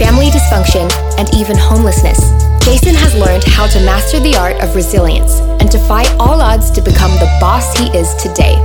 family 0.00 0.30
dysfunction, 0.30 0.88
and 1.18 1.28
even 1.34 1.58
homelessness, 1.58 2.32
Jason 2.64 2.94
has 2.94 3.14
learned 3.14 3.44
how 3.44 3.66
to 3.66 3.78
master 3.84 4.18
the 4.18 4.34
art 4.34 4.56
of 4.64 4.74
resilience 4.74 5.40
and 5.60 5.70
to 5.70 5.78
fight 5.78 6.10
all 6.18 6.40
odds 6.40 6.70
to 6.70 6.80
become 6.80 7.12
the 7.20 7.28
boss 7.38 7.76
he 7.78 7.92
is 7.92 8.14
today. 8.14 8.56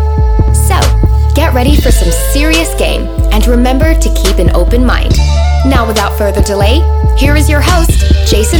So, 0.55 0.79
get 1.35 1.53
ready 1.53 1.75
for 1.75 1.91
some 1.91 2.09
serious 2.31 2.73
game 2.75 3.03
and 3.35 3.45
remember 3.47 3.93
to 3.93 4.09
keep 4.15 4.37
an 4.39 4.55
open 4.55 4.85
mind. 4.85 5.11
Now, 5.67 5.83
without 5.85 6.17
further 6.17 6.41
delay, 6.41 6.79
here 7.17 7.35
is 7.35 7.49
your 7.49 7.59
host, 7.61 7.99
Jason 8.31 8.54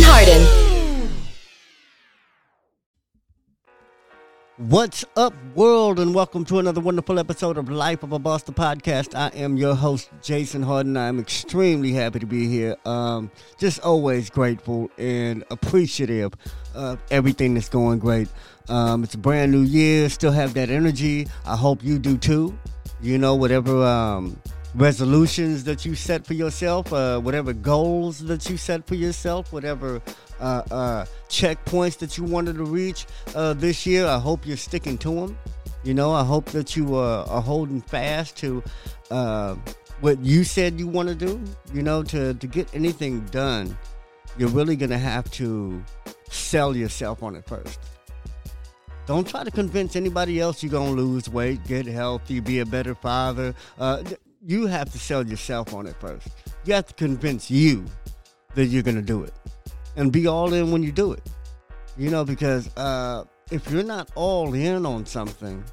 What's 4.58 5.04
up, 5.18 5.34
world, 5.54 6.00
and 6.00 6.16
welcome 6.16 6.46
to 6.46 6.60
another 6.60 6.80
wonderful 6.80 7.20
episode 7.20 7.58
of 7.58 7.70
Life 7.70 8.04
of 8.04 8.14
a 8.14 8.20
Boss, 8.20 8.44
the 8.44 8.54
podcast. 8.54 9.14
I 9.14 9.28
am 9.36 9.58
your 9.58 9.76
host, 9.76 10.10
Jason 10.22 10.64
Hardin. 10.64 10.96
I'm 10.96 11.20
extremely 11.20 11.92
happy 11.92 12.20
to 12.20 12.26
be 12.26 12.48
here. 12.48 12.78
Um, 12.86 13.30
just 13.58 13.82
always 13.82 14.30
grateful 14.30 14.90
and 14.98 15.44
appreciative 15.52 16.36
of 16.74 17.02
everything 17.12 17.56
that's 17.56 17.68
going 17.68 18.00
great. 18.00 18.30
Um, 18.70 19.04
it's 19.04 19.16
a 19.16 19.18
brand 19.18 19.52
new 19.52 19.60
year, 19.60 20.08
still 20.08 20.32
have 20.32 20.54
that 20.54 20.70
energy. 20.70 21.28
I 21.46 21.58
hope 21.58 21.84
you 21.84 22.00
do 22.00 22.18
too. 22.18 22.58
You 23.02 23.18
know, 23.18 23.36
whatever 23.36 23.84
um, 23.84 24.42
resolutions 24.76 25.64
that 25.64 25.86
you 25.86 25.96
set 25.96 26.26
for 26.26 26.34
yourself, 26.34 26.92
uh, 26.92 27.20
whatever 27.20 27.54
goals 27.54 28.20
that 28.20 28.50
you 28.50 28.58
set 28.58 28.86
for 28.86 28.96
yourself, 28.96 29.52
whatever 29.54 30.02
uh, 30.40 30.62
uh, 30.70 31.06
checkpoints 31.30 31.98
that 32.00 32.18
you 32.18 32.24
wanted 32.24 32.56
to 32.58 32.66
reach 32.66 33.06
uh, 33.36 33.54
this 33.54 33.86
year. 33.86 34.06
I 34.06 34.20
hope 34.20 34.46
you're 34.46 34.58
sticking 34.58 34.98
to 35.00 35.14
them. 35.14 35.38
You 35.84 35.94
know, 35.94 36.12
I 36.12 36.24
hope 36.24 36.46
that 36.46 36.76
you 36.76 36.96
uh, 36.96 37.26
are 37.30 37.42
holding 37.42 37.82
fast 37.82 38.38
to 38.38 38.64
uh, 39.12 39.56
what 40.02 40.20
you 40.20 40.44
said 40.44 40.80
you 40.80 40.88
want 40.88 41.10
to 41.10 41.16
do. 41.16 41.42
You 41.74 41.84
know, 41.84 42.04
to, 42.04 42.34
to 42.34 42.48
get 42.48 42.74
anything 42.74 43.22
done, 43.26 43.78
you're 44.38 44.50
really 44.50 44.76
going 44.76 44.90
to 44.90 44.98
have 44.98 45.30
to 45.32 45.84
sell 46.30 46.76
yourself 46.76 47.24
on 47.24 47.36
it 47.36 47.48
first. 47.48 47.80
Don't 49.06 49.28
try 49.28 49.44
to 49.44 49.52
convince 49.52 49.96
anybody 49.96 50.40
else 50.40 50.64
you're 50.64 50.72
going 50.72 50.96
to 50.96 51.02
lose 51.02 51.30
weight, 51.30 51.64
get 51.66 51.86
healthy, 51.86 52.40
be 52.40 52.60
a 52.60 52.66
better 52.66 52.96
father. 52.96 53.54
Uh, 53.78 54.04
you 54.46 54.68
have 54.68 54.92
to 54.92 55.00
sell 55.00 55.26
yourself 55.26 55.74
on 55.74 55.88
it 55.88 55.96
first. 56.00 56.28
You 56.66 56.76
have 56.76 56.86
to 56.88 56.94
convince 56.94 57.50
you 57.50 57.86
that 58.54 58.68
you're 58.68 58.84
going 58.84 58.96
to 58.96 59.02
do 59.02 59.24
it 59.24 59.34
and 59.96 60.12
be 60.12 60.28
all 60.28 60.54
in 60.54 60.72
when 60.72 60.84
you 60.84 60.92
do 60.92 61.14
it. 61.14 61.24
You 61.98 62.12
know, 62.12 62.24
because 62.24 62.70
uh, 62.78 63.24
if 63.52 63.70
you're 63.72 63.84
not 63.84 64.12
all 64.16 64.54
in 64.54 64.86
on 64.86 65.06
something, 65.06 65.64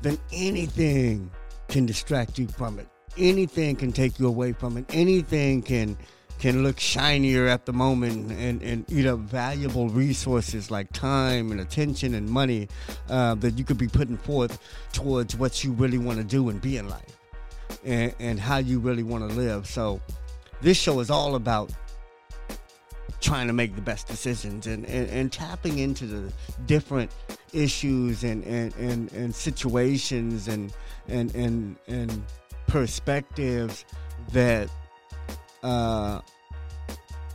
then 0.00 0.18
anything 0.32 1.30
can 1.68 1.84
distract 1.84 2.38
you 2.38 2.48
from 2.48 2.78
it. 2.78 2.88
Anything 3.18 3.76
can 3.76 3.92
take 3.92 4.18
you 4.18 4.28
away 4.28 4.52
from 4.52 4.76
it. 4.76 4.86
Anything 4.90 5.62
can 5.62 5.96
can 6.38 6.62
look 6.62 6.78
shinier 6.78 7.48
at 7.48 7.66
the 7.66 7.72
moment 7.72 8.30
and, 8.30 8.62
and 8.62 8.84
eat 8.92 9.06
up 9.06 9.18
valuable 9.18 9.88
resources 9.88 10.70
like 10.70 10.92
time 10.92 11.50
and 11.50 11.60
attention 11.60 12.14
and 12.14 12.28
money 12.28 12.68
uh, 13.10 13.34
that 13.34 13.58
you 13.58 13.64
could 13.64 13.76
be 13.76 13.88
putting 13.88 14.16
forth 14.16 14.60
towards 14.92 15.34
what 15.34 15.64
you 15.64 15.72
really 15.72 15.98
want 15.98 16.16
to 16.16 16.22
do 16.22 16.48
and 16.48 16.60
be 16.60 16.76
in 16.76 16.88
life 16.88 17.17
and, 17.84 18.14
and 18.18 18.40
how 18.40 18.58
you 18.58 18.78
really 18.78 19.02
want 19.02 19.28
to 19.28 19.36
live. 19.36 19.66
So, 19.66 20.00
this 20.60 20.76
show 20.76 21.00
is 21.00 21.10
all 21.10 21.34
about 21.34 21.70
trying 23.20 23.46
to 23.48 23.52
make 23.52 23.74
the 23.74 23.82
best 23.82 24.06
decisions 24.06 24.66
and, 24.66 24.84
and, 24.86 25.08
and 25.10 25.32
tapping 25.32 25.78
into 25.78 26.06
the 26.06 26.32
different 26.66 27.10
issues 27.52 28.22
and, 28.24 28.44
and, 28.44 28.74
and, 28.76 29.12
and 29.12 29.34
situations 29.34 30.48
and, 30.48 30.72
and, 31.08 31.34
and, 31.34 31.76
and 31.88 32.22
perspectives 32.66 33.84
that 34.32 34.70
uh, 35.62 36.20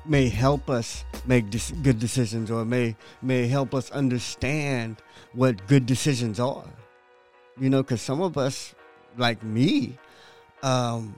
may 0.06 0.30
help 0.30 0.70
us 0.70 1.04
make 1.26 1.46
good 1.82 2.00
decisions 2.00 2.52
or 2.52 2.66
may 2.66 2.96
may 3.22 3.48
help 3.48 3.74
us 3.74 3.90
understand 3.92 4.98
what 5.34 5.66
good 5.68 5.86
decisions 5.86 6.40
are 6.40 6.68
you 7.60 7.70
know 7.70 7.82
because 7.82 8.02
some 8.02 8.22
of 8.22 8.38
us 8.38 8.76
like 9.18 9.42
me 9.44 9.98
um, 10.64 11.16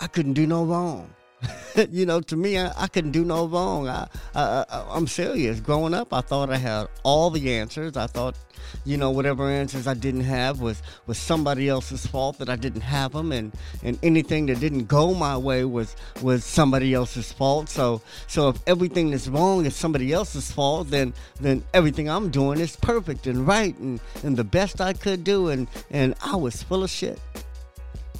i 0.00 0.06
couldn't 0.06 0.34
do 0.34 0.46
no 0.46 0.64
wrong 0.64 1.12
you 1.90 2.06
know, 2.06 2.20
to 2.20 2.36
me, 2.36 2.58
I, 2.58 2.72
I 2.76 2.86
couldn't 2.86 3.12
do 3.12 3.24
no 3.24 3.46
wrong. 3.46 3.88
I, 3.88 4.08
I, 4.34 4.64
I, 4.68 4.96
am 4.96 5.06
serious. 5.06 5.60
Growing 5.60 5.94
up, 5.94 6.12
I 6.12 6.20
thought 6.20 6.50
I 6.50 6.56
had 6.56 6.88
all 7.02 7.30
the 7.30 7.52
answers. 7.54 7.96
I 7.96 8.06
thought, 8.06 8.36
you 8.84 8.96
know, 8.96 9.10
whatever 9.10 9.48
answers 9.48 9.86
I 9.86 9.94
didn't 9.94 10.22
have 10.22 10.60
was 10.60 10.82
was 11.06 11.18
somebody 11.18 11.68
else's 11.68 12.06
fault 12.06 12.38
that 12.38 12.48
I 12.48 12.56
didn't 12.56 12.82
have 12.82 13.12
them, 13.12 13.32
and 13.32 13.52
and 13.82 13.98
anything 14.02 14.46
that 14.46 14.60
didn't 14.60 14.86
go 14.86 15.14
my 15.14 15.36
way 15.36 15.64
was 15.64 15.96
was 16.22 16.44
somebody 16.44 16.94
else's 16.94 17.32
fault. 17.32 17.68
So 17.68 18.00
so 18.26 18.48
if 18.48 18.58
everything 18.66 19.10
that's 19.10 19.28
wrong 19.28 19.66
is 19.66 19.76
somebody 19.76 20.12
else's 20.12 20.50
fault, 20.50 20.90
then 20.90 21.14
then 21.40 21.64
everything 21.74 22.08
I'm 22.08 22.30
doing 22.30 22.60
is 22.60 22.76
perfect 22.76 23.26
and 23.26 23.46
right 23.46 23.76
and 23.78 24.00
and 24.22 24.36
the 24.36 24.44
best 24.44 24.80
I 24.80 24.92
could 24.92 25.24
do, 25.24 25.48
and 25.48 25.68
and 25.90 26.14
I 26.24 26.36
was 26.36 26.62
full 26.62 26.84
of 26.84 26.90
shit 26.90 27.18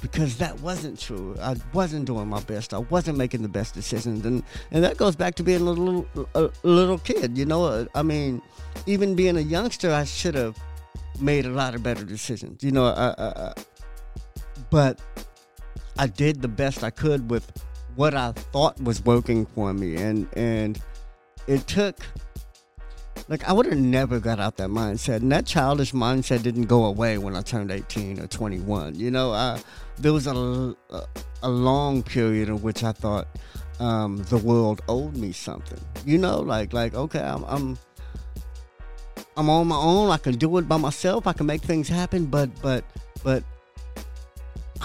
because 0.05 0.37
that 0.37 0.59
wasn't 0.61 0.99
true. 0.99 1.35
I 1.41 1.55
wasn't 1.73 2.05
doing 2.05 2.27
my 2.27 2.39
best. 2.41 2.75
I 2.75 2.77
wasn't 2.77 3.17
making 3.17 3.41
the 3.41 3.49
best 3.49 3.73
decisions, 3.73 4.23
and 4.23 4.43
and 4.69 4.83
that 4.83 4.97
goes 4.97 5.15
back 5.15 5.33
to 5.35 5.43
being 5.43 5.61
a 5.61 5.63
little 5.63 6.05
a 6.35 6.51
little 6.61 6.99
kid. 6.99 7.35
You 7.35 7.45
know, 7.45 7.87
I 7.95 8.03
mean, 8.03 8.39
even 8.85 9.15
being 9.15 9.35
a 9.35 9.41
youngster, 9.41 9.91
I 9.91 10.03
should 10.03 10.35
have 10.35 10.59
made 11.19 11.47
a 11.47 11.49
lot 11.49 11.73
of 11.73 11.81
better 11.81 12.03
decisions. 12.03 12.63
You 12.63 12.71
know, 12.71 12.85
I, 12.85 13.15
I, 13.17 13.27
I, 13.47 13.53
but 14.69 15.01
I 15.97 16.05
did 16.05 16.43
the 16.43 16.49
best 16.49 16.83
I 16.83 16.91
could 16.91 17.31
with 17.31 17.51
what 17.95 18.13
I 18.13 18.33
thought 18.33 18.79
was 18.79 19.03
working 19.03 19.47
for 19.47 19.73
me, 19.73 19.95
and 19.95 20.27
and 20.33 20.79
it 21.47 21.65
took 21.65 21.97
like 23.27 23.47
I 23.47 23.53
would 23.53 23.65
have 23.65 23.77
never 23.77 24.19
got 24.19 24.39
out 24.39 24.57
that 24.57 24.69
mindset, 24.69 25.17
and 25.17 25.31
that 25.31 25.45
childish 25.45 25.93
mindset 25.93 26.43
didn't 26.43 26.65
go 26.65 26.85
away 26.85 27.17
when 27.17 27.35
I 27.35 27.41
turned 27.41 27.71
18 27.71 28.19
or 28.19 28.27
21. 28.27 28.95
You 28.95 29.11
know, 29.11 29.31
I, 29.31 29.59
there 29.97 30.13
was 30.13 30.27
a, 30.27 30.75
a, 31.41 31.49
long 31.49 32.03
period 32.03 32.49
in 32.49 32.61
which 32.61 32.83
I 32.83 32.91
thought 32.91 33.27
um, 33.79 34.17
the 34.29 34.37
world 34.37 34.81
owed 34.87 35.17
me 35.17 35.31
something. 35.31 35.79
You 36.05 36.17
know, 36.17 36.39
like 36.39 36.73
like 36.73 36.93
okay, 36.93 37.21
I'm, 37.21 37.43
I'm 37.45 37.77
I'm 39.37 39.49
on 39.49 39.67
my 39.67 39.77
own. 39.77 40.11
I 40.11 40.17
can 40.17 40.35
do 40.35 40.57
it 40.57 40.67
by 40.67 40.77
myself. 40.77 41.25
I 41.25 41.33
can 41.33 41.45
make 41.45 41.61
things 41.61 41.87
happen, 41.87 42.25
but 42.25 42.49
but 42.61 42.85
but 43.23 43.43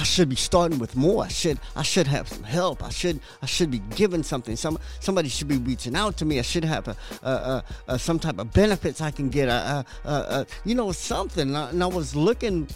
I 0.01 0.03
should 0.03 0.31
be 0.31 0.37
starting 0.37 0.79
with 0.79 0.97
more. 0.97 1.25
I 1.25 1.29
should 1.29 1.61
I 1.77 1.83
should 1.83 2.07
have 2.07 2.27
some 2.27 2.43
help. 2.43 2.83
I 2.83 2.89
should 2.89 3.21
I 3.43 3.47
should 3.47 3.71
be 3.71 3.81
giving 3.97 4.23
something. 4.23 4.57
Some 4.57 4.79
somebody 4.99 5.29
should 5.29 5.47
be 5.47 5.59
reaching 5.59 5.95
out 5.95 6.17
to 6.17 6.25
me. 6.25 6.39
I 6.39 6.43
should 6.43 6.65
have 6.65 6.89
a, 6.89 6.97
a, 7.23 7.65
a, 7.87 7.99
some 7.99 8.19
type 8.19 8.39
of 8.39 8.51
benefits 8.55 9.03
I 9.03 9.11
can 9.11 9.29
get. 9.29 9.51
A, 9.51 10.47
you 10.65 10.75
know 10.75 10.91
something. 10.93 11.55
And 11.55 11.83
I 11.83 11.87
was 11.87 12.17
looking 12.17 12.67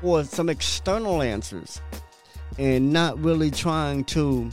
for 0.00 0.24
some 0.24 0.48
external 0.48 1.22
answers, 1.22 1.80
and 2.58 2.92
not 2.92 3.16
really 3.22 3.52
trying 3.52 4.02
to 4.06 4.50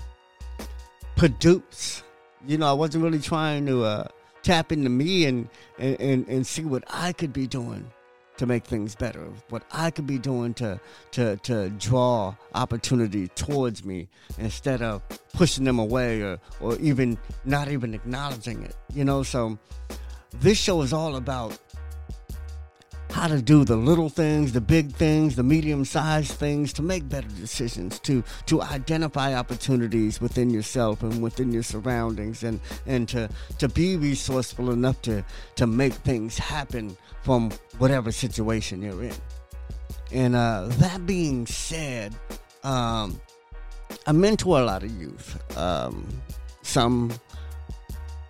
produce. 1.15 2.03
You 2.45 2.59
know, 2.59 2.69
I 2.69 2.73
wasn't 2.73 3.05
really 3.05 3.19
trying 3.19 3.65
to 3.65 3.83
uh, 3.83 4.07
tap 4.43 4.71
into 4.71 4.91
me 4.91 5.25
and, 5.25 5.49
and 5.79 5.99
and 5.99 6.27
and 6.27 6.45
see 6.45 6.63
what 6.63 6.83
I 6.89 7.11
could 7.11 7.33
be 7.33 7.47
doing 7.47 7.91
to 8.39 8.45
make 8.45 8.63
things 8.65 8.95
better, 8.95 9.25
what 9.49 9.63
I 9.71 9.91
could 9.91 10.07
be 10.07 10.17
doing 10.17 10.53
to 10.55 10.79
to 11.11 11.35
to 11.37 11.69
draw 11.71 12.35
opportunity 12.55 13.27
towards 13.29 13.83
me 13.83 14.07
instead 14.37 14.81
of 14.81 15.01
pushing 15.33 15.65
them 15.65 15.77
away 15.77 16.21
or 16.21 16.39
or 16.61 16.77
even 16.77 17.17
not 17.45 17.67
even 17.67 17.93
acknowledging 17.93 18.63
it. 18.63 18.75
You 18.93 19.03
know, 19.03 19.23
so 19.23 19.59
this 20.39 20.57
show 20.57 20.81
is 20.81 20.93
all 20.93 21.17
about 21.17 21.57
how 23.19 23.27
to 23.27 23.41
do 23.41 23.65
the 23.65 23.75
little 23.75 24.07
things, 24.07 24.53
the 24.53 24.61
big 24.61 24.93
things, 24.93 25.35
the 25.35 25.43
medium-sized 25.43 26.31
things 26.31 26.71
to 26.71 26.81
make 26.81 27.09
better 27.09 27.27
decisions, 27.27 27.99
to 27.99 28.23
to 28.45 28.61
identify 28.61 29.33
opportunities 29.35 30.21
within 30.21 30.49
yourself 30.49 31.03
and 31.03 31.21
within 31.21 31.51
your 31.51 31.63
surroundings 31.63 32.43
and 32.43 32.61
and 32.85 33.09
to 33.09 33.27
to 33.57 33.67
be 33.67 33.97
resourceful 33.97 34.71
enough 34.71 35.01
to 35.01 35.21
to 35.55 35.67
make 35.67 35.91
things 35.91 36.37
happen 36.37 36.95
from 37.23 37.51
whatever 37.77 38.09
situation 38.09 38.81
you're 38.81 39.03
in. 39.03 39.15
And 40.13 40.33
uh, 40.33 40.67
that 40.83 41.05
being 41.05 41.45
said, 41.45 42.15
um, 42.63 43.19
I 44.07 44.13
mentor 44.13 44.61
a 44.61 44.63
lot 44.63 44.83
of 44.83 44.91
youth. 44.91 45.57
Um, 45.57 46.07
some 46.61 47.11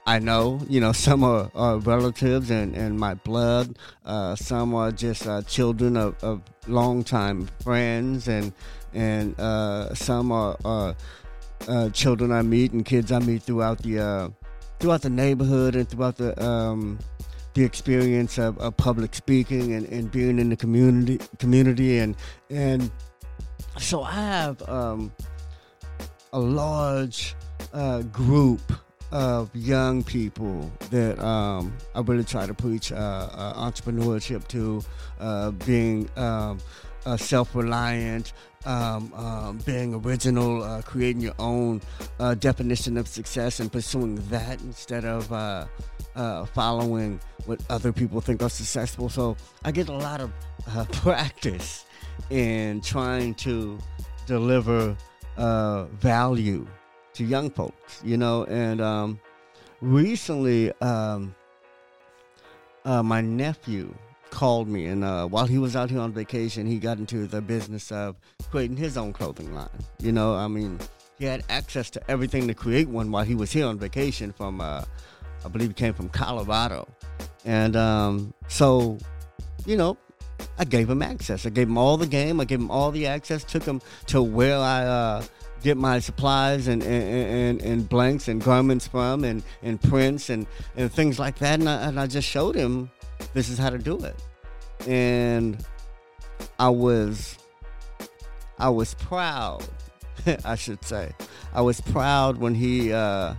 I 0.09 0.17
know. 0.17 0.59
You 0.67 0.79
know, 0.79 0.91
some 1.07 1.23
are, 1.23 1.51
are 1.53 1.77
relatives 1.77 2.49
and, 2.49 2.75
and 2.75 2.99
my 2.99 3.13
blood. 3.13 3.77
Uh, 4.03 4.35
some 4.35 4.73
are 4.73 4.91
just 4.91 5.27
uh, 5.27 5.43
children 5.43 5.95
of, 5.95 6.15
of 6.23 6.41
longtime 6.67 7.47
friends, 7.61 8.27
and 8.27 8.51
and 8.91 9.39
uh, 9.39 9.93
some 9.93 10.31
are, 10.31 10.57
are 10.65 10.95
uh, 11.67 11.89
children 11.89 12.31
I 12.31 12.41
meet 12.41 12.71
and 12.71 12.83
kids 12.83 13.11
I 13.11 13.19
meet 13.19 13.43
throughout 13.43 13.83
the 13.83 13.99
uh, 13.99 14.29
throughout 14.79 15.03
the 15.03 15.11
neighborhood 15.11 15.75
and 15.75 15.87
throughout 15.87 16.17
the 16.17 16.43
um, 16.43 16.97
the 17.53 17.63
experience 17.63 18.39
of, 18.39 18.57
of 18.57 18.75
public 18.77 19.13
speaking 19.13 19.73
and, 19.73 19.85
and 19.89 20.11
being 20.11 20.39
in 20.39 20.49
the 20.49 20.55
community 20.55 21.19
community 21.37 21.99
and 21.99 22.15
and 22.49 22.89
so 23.77 24.01
I 24.01 24.13
have 24.13 24.67
um, 24.67 25.11
a 26.33 26.39
large 26.39 27.35
uh, 27.73 28.01
group 28.01 28.61
of 29.11 29.49
young 29.55 30.03
people 30.03 30.71
that 30.91 31.19
um, 31.19 31.75
I 31.95 32.01
really 32.01 32.23
try 32.23 32.45
to 32.45 32.53
preach 32.53 32.91
uh, 32.91 32.95
uh, 32.95 33.53
entrepreneurship 33.69 34.47
to, 34.49 34.83
uh, 35.19 35.51
being 35.51 36.09
um, 36.15 36.59
self-reliant, 37.17 38.33
um, 38.65 39.11
um, 39.13 39.57
being 39.59 39.95
original, 39.95 40.61
uh, 40.61 40.81
creating 40.81 41.21
your 41.21 41.33
own 41.39 41.81
uh, 42.19 42.35
definition 42.35 42.97
of 42.97 43.07
success, 43.07 43.59
and 43.59 43.71
pursuing 43.71 44.15
that 44.29 44.61
instead 44.61 45.05
of 45.05 45.31
uh, 45.31 45.65
following 46.53 47.19
what 47.45 47.59
other 47.69 47.91
people 47.91 48.21
think 48.21 48.43
are 48.43 48.49
successful. 48.49 49.09
So 49.09 49.37
I 49.63 49.71
get 49.71 49.89
a 49.89 49.93
lot 49.93 50.21
of 50.21 50.31
practice 50.91 51.85
in 52.29 52.81
trying 52.81 53.33
to 53.35 53.79
deliver 54.27 54.95
value 55.37 56.67
to 57.19 57.25
young 57.25 57.51
folks, 57.51 58.01
you 58.03 58.17
know. 58.17 58.45
And 58.45 58.81
um, 58.81 59.19
recently, 59.81 60.71
um, 60.81 61.35
uh, 62.85 63.03
my 63.03 63.21
nephew 63.21 63.93
called 64.31 64.67
me, 64.67 64.85
and 64.85 65.03
uh, 65.03 65.27
while 65.27 65.45
he 65.45 65.57
was 65.57 65.75
out 65.75 65.89
here 65.89 65.99
on 65.99 66.13
vacation, 66.13 66.65
he 66.65 66.79
got 66.79 66.97
into 66.97 67.27
the 67.27 67.41
business 67.41 67.91
of 67.91 68.15
creating 68.49 68.77
his 68.77 68.97
own 68.97 69.13
clothing 69.13 69.53
line. 69.53 69.69
You 69.99 70.11
know, 70.11 70.33
I 70.33 70.47
mean, 70.47 70.79
he 71.17 71.25
had 71.25 71.43
access 71.49 71.89
to 71.91 72.11
everything 72.11 72.47
to 72.47 72.53
create 72.53 72.87
one 72.87 73.11
while 73.11 73.25
he 73.25 73.35
was 73.35 73.51
here 73.51 73.67
on 73.67 73.77
vacation 73.77 74.31
from, 74.31 74.61
uh, 74.61 74.83
I 75.43 75.47
believe 75.49 75.69
he 75.69 75.73
came 75.73 75.93
from 75.93 76.09
Colorado. 76.09 76.87
And 77.43 77.75
um, 77.75 78.33
so, 78.47 78.97
you 79.65 79.75
know, 79.75 79.97
I 80.57 80.65
gave 80.65 80.89
him 80.89 81.01
access. 81.01 81.45
I 81.45 81.49
gave 81.49 81.67
him 81.67 81.77
all 81.77 81.97
the 81.97 82.07
game. 82.07 82.39
I 82.39 82.45
gave 82.45 82.59
him 82.59 82.71
all 82.71 82.91
the 82.91 83.07
access. 83.07 83.43
Took 83.43 83.63
him 83.63 83.81
to 84.07 84.21
where 84.21 84.57
I 84.57 84.85
uh, 84.85 85.23
get 85.63 85.77
my 85.77 85.99
supplies 85.99 86.67
and, 86.67 86.83
and, 86.83 87.03
and, 87.03 87.61
and, 87.61 87.89
blanks 87.89 88.27
and 88.27 88.41
garments 88.41 88.87
from 88.87 89.23
and, 89.23 89.43
and 89.63 89.81
prints 89.81 90.29
and, 90.29 90.47
and 90.75 90.91
things 90.91 91.19
like 91.19 91.37
that. 91.39 91.59
And 91.59 91.69
I, 91.69 91.87
and 91.87 91.99
I 91.99 92.07
just 92.07 92.27
showed 92.27 92.55
him 92.55 92.89
this 93.33 93.49
is 93.49 93.57
how 93.57 93.69
to 93.69 93.77
do 93.77 93.97
it. 93.99 94.15
And 94.87 95.63
I 96.57 96.69
was 96.69 97.37
I 98.57 98.69
was 98.69 98.93
proud, 98.95 99.63
I 100.45 100.55
should 100.55 100.83
say. 100.83 101.13
I 101.53 101.61
was 101.61 101.79
proud 101.81 102.37
when 102.37 102.55
he 102.55 102.91
uh, 102.91 103.35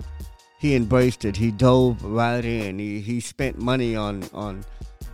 he 0.59 0.75
embraced 0.75 1.25
it. 1.25 1.37
He 1.37 1.51
dove 1.51 2.03
right 2.03 2.45
in. 2.45 2.79
He 2.79 3.01
he 3.01 3.21
spent 3.21 3.59
money 3.59 3.97
on 3.97 4.25
on 4.33 4.65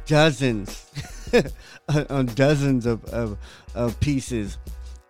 dozens 0.07 0.91
on 2.11 2.27
dozens 2.27 2.87
of, 2.87 3.05
of, 3.07 3.39
of 3.75 3.99
pieces. 4.01 4.59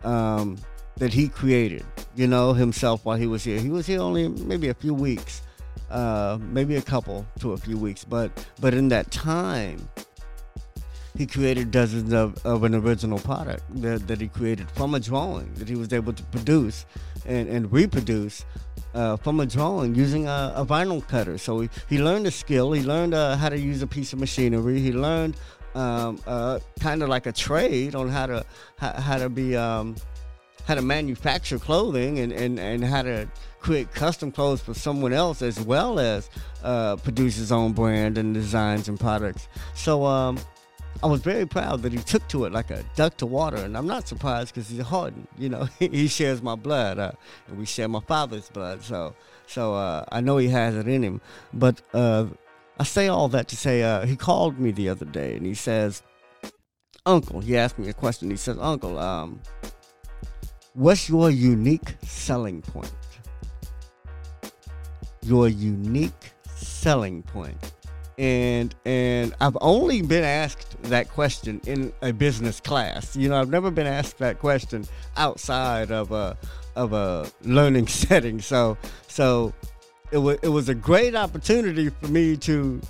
Um, 0.04 0.58
that 0.98 1.12
he 1.12 1.28
created, 1.28 1.84
you 2.14 2.26
know, 2.26 2.52
himself 2.52 3.04
while 3.04 3.16
he 3.16 3.26
was 3.26 3.44
here. 3.44 3.60
He 3.60 3.68
was 3.68 3.86
here 3.86 4.00
only 4.00 4.28
maybe 4.28 4.68
a 4.68 4.74
few 4.74 4.94
weeks, 4.94 5.42
uh, 5.90 6.38
maybe 6.40 6.76
a 6.76 6.82
couple 6.82 7.26
to 7.40 7.52
a 7.52 7.56
few 7.56 7.76
weeks, 7.76 8.04
but 8.04 8.30
but 8.60 8.72
in 8.72 8.88
that 8.88 9.10
time, 9.10 9.88
he 11.16 11.26
created 11.26 11.70
dozens 11.70 12.12
of, 12.12 12.44
of 12.44 12.64
an 12.64 12.74
original 12.74 13.18
product 13.18 13.62
that, 13.82 14.06
that 14.06 14.20
he 14.20 14.28
created 14.28 14.70
from 14.70 14.94
a 14.94 15.00
drawing 15.00 15.52
that 15.54 15.68
he 15.68 15.76
was 15.76 15.92
able 15.92 16.12
to 16.12 16.22
produce 16.24 16.86
and, 17.26 17.48
and 17.48 17.72
reproduce 17.72 18.44
uh, 18.94 19.16
from 19.16 19.40
a 19.40 19.46
drawing 19.46 19.94
using 19.94 20.26
a, 20.26 20.52
a, 20.56 20.64
vinyl 20.64 21.06
cutter. 21.06 21.36
So 21.38 21.60
he, 21.60 21.68
he 21.88 21.98
learned 21.98 22.26
a 22.26 22.30
skill. 22.30 22.72
He 22.72 22.82
learned 22.82 23.14
uh, 23.14 23.36
how 23.36 23.48
to 23.48 23.58
use 23.58 23.82
a 23.82 23.86
piece 23.86 24.12
of 24.12 24.18
machinery. 24.18 24.80
He 24.80 24.92
learned 24.92 25.36
um, 25.76 26.20
uh, 26.26 26.58
kind 26.80 27.02
of 27.02 27.08
like 27.08 27.26
a 27.26 27.32
trade 27.32 27.94
on 27.94 28.08
how 28.08 28.26
to 28.26 28.46
how, 28.76 28.92
how 28.92 29.18
to 29.18 29.28
be 29.28 29.56
um, 29.56 29.96
how 30.66 30.74
to 30.74 30.82
manufacture 30.82 31.58
clothing 31.58 32.18
and, 32.18 32.32
and, 32.32 32.58
and 32.58 32.84
how 32.84 33.02
to 33.02 33.28
create 33.60 33.92
custom 33.92 34.32
clothes 34.32 34.60
for 34.60 34.74
someone 34.74 35.12
else 35.12 35.40
as 35.40 35.60
well 35.60 36.00
as 36.00 36.28
uh, 36.64 36.96
produce 36.96 37.36
his 37.36 37.52
own 37.52 37.72
brand 37.72 38.18
and 38.18 38.34
designs 38.34 38.88
and 38.88 38.98
products. 38.98 39.46
So 39.74 40.04
um, 40.04 40.38
I 41.02 41.06
was 41.06 41.20
very 41.20 41.46
proud 41.46 41.82
that 41.82 41.92
he 41.92 41.98
took 41.98 42.26
to 42.28 42.46
it 42.46 42.52
like 42.52 42.70
a 42.70 42.82
duck 42.96 43.16
to 43.18 43.26
water, 43.26 43.58
and 43.58 43.76
I'm 43.76 43.86
not 43.86 44.08
surprised 44.08 44.54
because 44.54 44.68
he's 44.68 44.80
a 44.80 44.84
Hardin. 44.84 45.28
You 45.38 45.50
know, 45.50 45.68
he 45.78 46.08
shares 46.08 46.42
my 46.42 46.56
blood, 46.56 46.98
uh, 46.98 47.12
and 47.46 47.58
we 47.58 47.66
share 47.66 47.86
my 47.86 48.00
father's 48.00 48.48
blood. 48.48 48.82
So, 48.82 49.14
so 49.46 49.74
uh, 49.74 50.04
I 50.10 50.20
know 50.20 50.36
he 50.38 50.48
has 50.48 50.74
it 50.74 50.88
in 50.88 51.02
him. 51.02 51.20
But 51.52 51.82
uh, 51.92 52.26
I 52.78 52.84
say 52.84 53.08
all 53.08 53.28
that 53.28 53.48
to 53.48 53.56
say 53.56 53.82
uh, 53.82 54.04
he 54.06 54.16
called 54.16 54.58
me 54.58 54.70
the 54.70 54.88
other 54.88 55.06
day, 55.06 55.36
and 55.36 55.46
he 55.46 55.54
says, 55.54 56.02
"Uncle," 57.04 57.40
he 57.40 57.56
asked 57.56 57.78
me 57.78 57.88
a 57.88 57.94
question. 57.94 58.30
He 58.30 58.36
says, 58.36 58.58
"Uncle, 58.60 58.98
um, 58.98 59.40
What's 60.76 61.08
your 61.08 61.30
unique 61.30 61.94
selling 62.02 62.60
point? 62.60 62.92
Your 65.22 65.48
unique 65.48 66.34
selling 66.54 67.22
point. 67.22 67.72
And 68.18 68.74
and 68.84 69.34
I've 69.40 69.56
only 69.62 70.02
been 70.02 70.22
asked 70.22 70.76
that 70.82 71.08
question 71.08 71.62
in 71.66 71.94
a 72.02 72.12
business 72.12 72.60
class. 72.60 73.16
You 73.16 73.30
know, 73.30 73.40
I've 73.40 73.48
never 73.48 73.70
been 73.70 73.86
asked 73.86 74.18
that 74.18 74.38
question 74.38 74.84
outside 75.16 75.90
of 75.90 76.12
a 76.12 76.36
of 76.74 76.92
a 76.92 77.26
learning 77.40 77.86
setting. 78.02 78.42
So 78.42 78.76
so 79.08 79.54
it 80.10 80.18
was 80.18 80.38
it 80.42 80.48
was 80.48 80.68
a 80.68 80.74
great 80.74 81.14
opportunity 81.14 81.88
for 81.88 82.08
me 82.08 82.36
to 82.38 82.80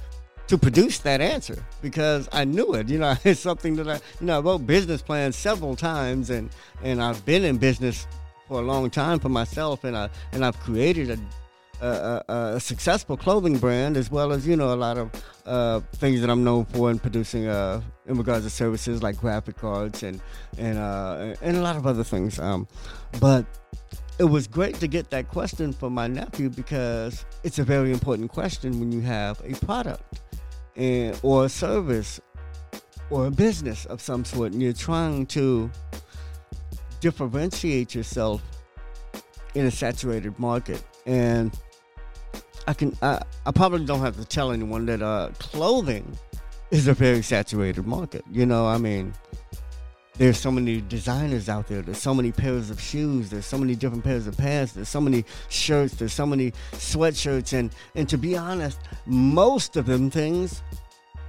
to 0.49 0.57
produce 0.57 0.99
that 1.01 1.21
answer 1.21 1.65
because 1.83 2.29
I 2.33 2.45
knew 2.45 2.75
it. 2.75 2.89
You 2.89 2.99
know, 2.99 3.17
it's 3.25 3.41
something 3.41 3.77
that 3.77 3.89
I, 3.89 3.95
you 4.21 4.27
know, 4.27 4.39
I 4.39 4.41
wrote 4.41 4.67
business 4.67 5.03
plans 5.03 5.37
several 5.37 5.77
times, 5.77 6.31
and 6.31 6.51
and 6.83 7.03
I've 7.03 7.25
been 7.25 7.45
in 7.45 7.59
business 7.59 8.07
for 8.49 8.61
a 8.61 8.65
long 8.65 8.91
time 8.91 9.19
for 9.19 9.29
myself, 9.29 9.85
and 9.85 9.97
I 9.97 10.09
and 10.33 10.45
I've 10.45 10.59
created 10.61 11.11
a. 11.11 11.19
A, 11.79 12.25
a, 12.27 12.35
a 12.55 12.59
successful 12.59 13.19
clothing 13.19 13.59
brand, 13.59 13.99
as 13.99 14.11
well 14.11 14.33
as 14.33 14.47
you 14.47 14.57
know 14.57 14.73
a 14.73 14.75
lot 14.75 14.97
of 14.97 15.11
uh, 15.45 15.81
things 15.97 16.23
that 16.23 16.31
I'm 16.31 16.43
known 16.43 16.65
for 16.65 16.91
in 16.91 16.99
producing 16.99 17.49
uh, 17.49 17.83
in 18.07 18.17
regards 18.17 18.47
to 18.47 18.51
services 18.51 19.03
like 19.03 19.19
graphic 19.19 19.59
cards 19.59 20.03
and 20.03 20.19
and 20.57 20.79
uh, 20.79 21.35
and 21.43 21.55
a 21.55 21.61
lot 21.61 21.77
of 21.77 21.87
other 21.87 22.03
things. 22.03 22.39
Um, 22.39 22.67
but 23.21 23.45
it 24.19 24.25
was 24.25 24.47
great 24.47 24.75
to 24.77 24.89
get 24.89 25.11
that 25.11 25.29
question 25.29 25.73
from 25.73 25.93
my 25.93 26.07
nephew 26.07 26.49
because 26.49 27.25
it's 27.45 27.59
a 27.59 27.65
very 27.65 27.93
important 27.93 28.31
question 28.31 28.79
when 28.81 28.91
you 28.91 29.01
have 29.03 29.41
a 29.45 29.55
product 29.65 30.21
and 30.77 31.19
or 31.23 31.45
a 31.45 31.49
service 31.49 32.21
or 33.11 33.27
a 33.27 33.31
business 33.31 33.85
of 33.87 34.01
some 34.01 34.25
sort 34.25 34.53
and 34.53 34.63
you're 34.63 34.73
trying 34.73 35.27
to 35.27 35.71
differentiate 37.01 37.95
yourself 37.95 38.43
in 39.55 39.67
a 39.67 39.71
saturated 39.71 40.39
market 40.39 40.83
and 41.05 41.59
I 42.67 42.75
can 42.75 42.97
I, 43.03 43.23
I 43.45 43.53
probably 43.53 43.85
don't 43.85 44.01
have 44.01 44.17
to 44.17 44.25
tell 44.25 44.51
anyone 44.51 44.87
that 44.87 45.03
uh, 45.03 45.31
clothing 45.39 46.19
is 46.71 46.89
a 46.89 46.95
very 46.95 47.23
saturated 47.23 47.87
market. 47.87 48.25
You 48.31 48.45
know, 48.45 48.67
I 48.67 48.79
mean, 48.79 49.15
there's 50.19 50.39
so 50.39 50.51
many 50.51 50.81
designers 50.81 51.49
out 51.49 51.67
there. 51.67 51.83
There's 51.83 51.99
so 51.99 52.15
many 52.15 52.33
pairs 52.33 52.71
of 52.71 52.81
shoes. 52.81 53.29
There's 53.31 53.45
so 53.45 53.59
many 53.59 53.75
different 53.75 54.03
pairs 54.03 54.27
of 54.27 54.37
pants. 54.37 54.73
There's 54.73 54.89
so 54.89 55.01
many 55.01 55.25
shirts. 55.49 55.95
There's 55.95 56.13
so 56.13 56.27
many 56.27 56.53
sweatshirts. 56.73 57.53
And 57.53 57.71
and 57.95 58.09
to 58.09 58.17
be 58.17 58.37
honest, 58.37 58.79
most 59.05 59.77
of 59.77 59.87
them 59.87 60.11
things 60.11 60.63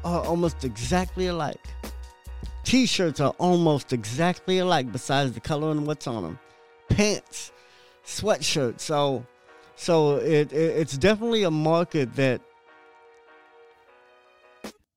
are 0.05 0.25
almost 0.25 0.63
exactly 0.63 1.27
alike. 1.27 1.67
T-shirts 2.63 3.19
are 3.19 3.33
almost 3.37 3.93
exactly 3.93 4.59
alike, 4.59 4.91
besides 4.91 5.31
the 5.31 5.39
color 5.39 5.71
and 5.71 5.87
what's 5.87 6.05
on 6.07 6.23
them. 6.23 6.39
Pants, 6.89 7.51
sweatshirts. 8.05 8.81
So 8.81 9.25
so 9.75 10.17
it, 10.17 10.53
it 10.53 10.77
it's 10.77 10.97
definitely 10.97 11.43
a 11.43 11.51
market 11.51 12.15
that 12.15 12.41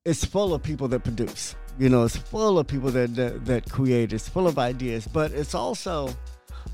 is 0.05 0.25
full 0.25 0.55
of 0.55 0.63
people 0.63 0.89
that 0.89 1.05
produce. 1.05 1.57
You 1.81 1.89
know, 1.89 2.05
it's 2.05 2.15
full 2.15 2.59
of 2.59 2.67
people 2.67 2.91
that, 2.91 3.15
that, 3.15 3.47
that 3.47 3.71
create. 3.71 4.13
It's 4.13 4.29
full 4.29 4.47
of 4.47 4.59
ideas, 4.59 5.09
but 5.09 5.33
it's 5.33 5.55
also 5.55 6.15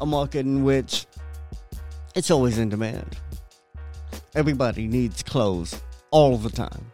a 0.01 0.05
market 0.05 0.41
in 0.41 0.65
which 0.65 1.07
it's 2.17 2.29
always 2.29 2.59
in 2.59 2.71
demand. 2.71 3.17
Everybody 4.35 4.89
needs 4.89 5.23
clothes 5.23 5.81
all 6.11 6.37
the 6.37 6.51
time. 6.51 6.91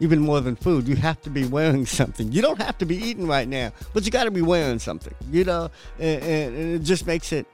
Even 0.00 0.18
more 0.18 0.40
than 0.40 0.56
food, 0.56 0.88
you 0.88 0.96
have 0.96 1.22
to 1.22 1.30
be 1.30 1.44
wearing 1.44 1.86
something. 1.86 2.32
You 2.32 2.42
don't 2.42 2.60
have 2.60 2.76
to 2.78 2.86
be 2.86 2.96
eating 2.96 3.28
right 3.28 3.46
now, 3.46 3.70
but 3.92 4.04
you 4.04 4.10
got 4.10 4.24
to 4.24 4.32
be 4.32 4.42
wearing 4.42 4.80
something. 4.80 5.14
You 5.30 5.44
know, 5.44 5.70
and, 6.00 6.22
and, 6.24 6.56
it 6.56 6.78
just 6.80 7.06
makes 7.06 7.32
it 7.32 7.46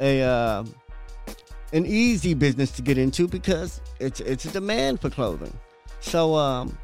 a 0.00 0.20
uh, 0.20 0.64
an 1.72 1.86
easy 1.86 2.34
business 2.34 2.72
to 2.72 2.82
get 2.82 2.98
into 2.98 3.26
because 3.26 3.80
it's 4.00 4.20
it's 4.20 4.44
a 4.44 4.50
demand 4.50 5.00
for 5.00 5.08
clothing. 5.08 5.58
So 6.00 6.34
um, 6.34 6.76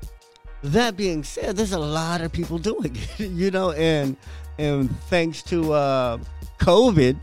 that 0.73 0.97
being 0.97 1.25
said, 1.25 1.57
there's 1.57 1.73
a 1.73 1.79
lot 1.79 2.21
of 2.21 2.33
people 2.33 2.59
doing 2.59 2.97
it, 2.97 3.21
you 3.31 3.51
know, 3.51 3.73
and 3.73 4.17
and 4.59 4.91
thanks 5.03 5.43
to 5.45 5.73
uh, 5.73 6.19
COVID, 6.59 7.17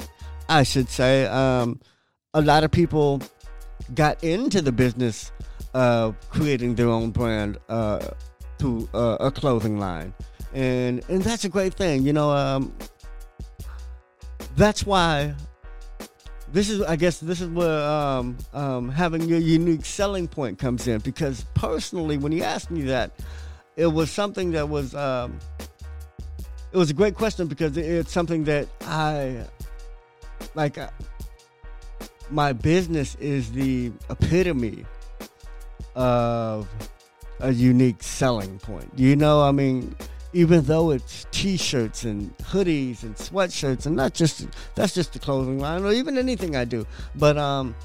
I 0.49 0.63
should 0.63 0.89
say, 0.89 1.25
um, 1.25 1.79
a 2.33 2.41
lot 2.41 2.63
of 2.63 2.71
people 2.71 3.21
got 3.95 4.23
into 4.23 4.61
the 4.61 4.71
business 4.71 5.31
of 5.73 6.15
creating 6.29 6.75
their 6.75 6.89
own 6.89 7.11
brand 7.11 7.57
uh, 7.69 8.07
to 8.59 8.87
uh, 8.93 9.17
a 9.19 9.31
clothing 9.31 9.79
line, 9.79 10.13
and 10.53 11.03
and 11.09 11.21
that's 11.23 11.43
a 11.43 11.49
great 11.49 11.73
thing, 11.73 12.03
you 12.03 12.13
know. 12.13 12.31
Um, 12.31 12.73
that's 14.55 14.85
why 14.85 15.33
this 16.53 16.69
is 16.69 16.81
i 16.83 16.95
guess 16.95 17.19
this 17.19 17.41
is 17.41 17.49
where 17.49 17.83
um, 17.83 18.37
um, 18.53 18.87
having 18.89 19.23
your 19.23 19.39
unique 19.39 19.83
selling 19.83 20.27
point 20.27 20.59
comes 20.59 20.87
in. 20.87 20.99
Because 20.99 21.45
personally 21.55 22.17
when 22.17 22.31
you 22.31 22.43
asked 22.43 22.71
me 22.71 22.83
that 22.83 23.11
it 23.75 23.87
was 23.87 24.11
something 24.11 24.51
that 24.51 24.69
was 24.69 24.95
um, 24.95 25.39
it 26.71 26.77
was 26.77 26.91
a 26.91 26.93
great 26.93 27.15
question 27.15 27.47
because 27.47 27.75
it's 27.75 28.11
something 28.11 28.43
that 28.45 28.67
i 28.81 29.43
like 30.53 30.77
uh, 30.77 30.89
my 32.29 32.53
business 32.53 33.15
is 33.15 33.51
the 33.51 33.91
epitome 34.09 34.85
of 35.95 36.67
a 37.39 37.51
unique 37.51 38.01
selling 38.01 38.57
point. 38.59 38.89
You 38.95 39.15
know 39.15 39.41
i 39.41 39.51
mean 39.51 39.95
even 40.33 40.63
though 40.63 40.91
it's 40.91 41.27
t-shirts 41.31 42.03
and 42.03 42.35
hoodies 42.39 43.03
and 43.03 43.15
sweatshirts 43.15 43.85
and 43.85 43.95
not 43.95 44.13
just 44.13 44.47
that's 44.75 44.93
just 44.93 45.13
the 45.13 45.19
clothing 45.19 45.59
line 45.59 45.83
or 45.83 45.93
even 45.93 46.17
anything 46.17 46.55
I 46.55 46.65
do. 46.65 46.85
But 47.15 47.37
um, 47.37 47.75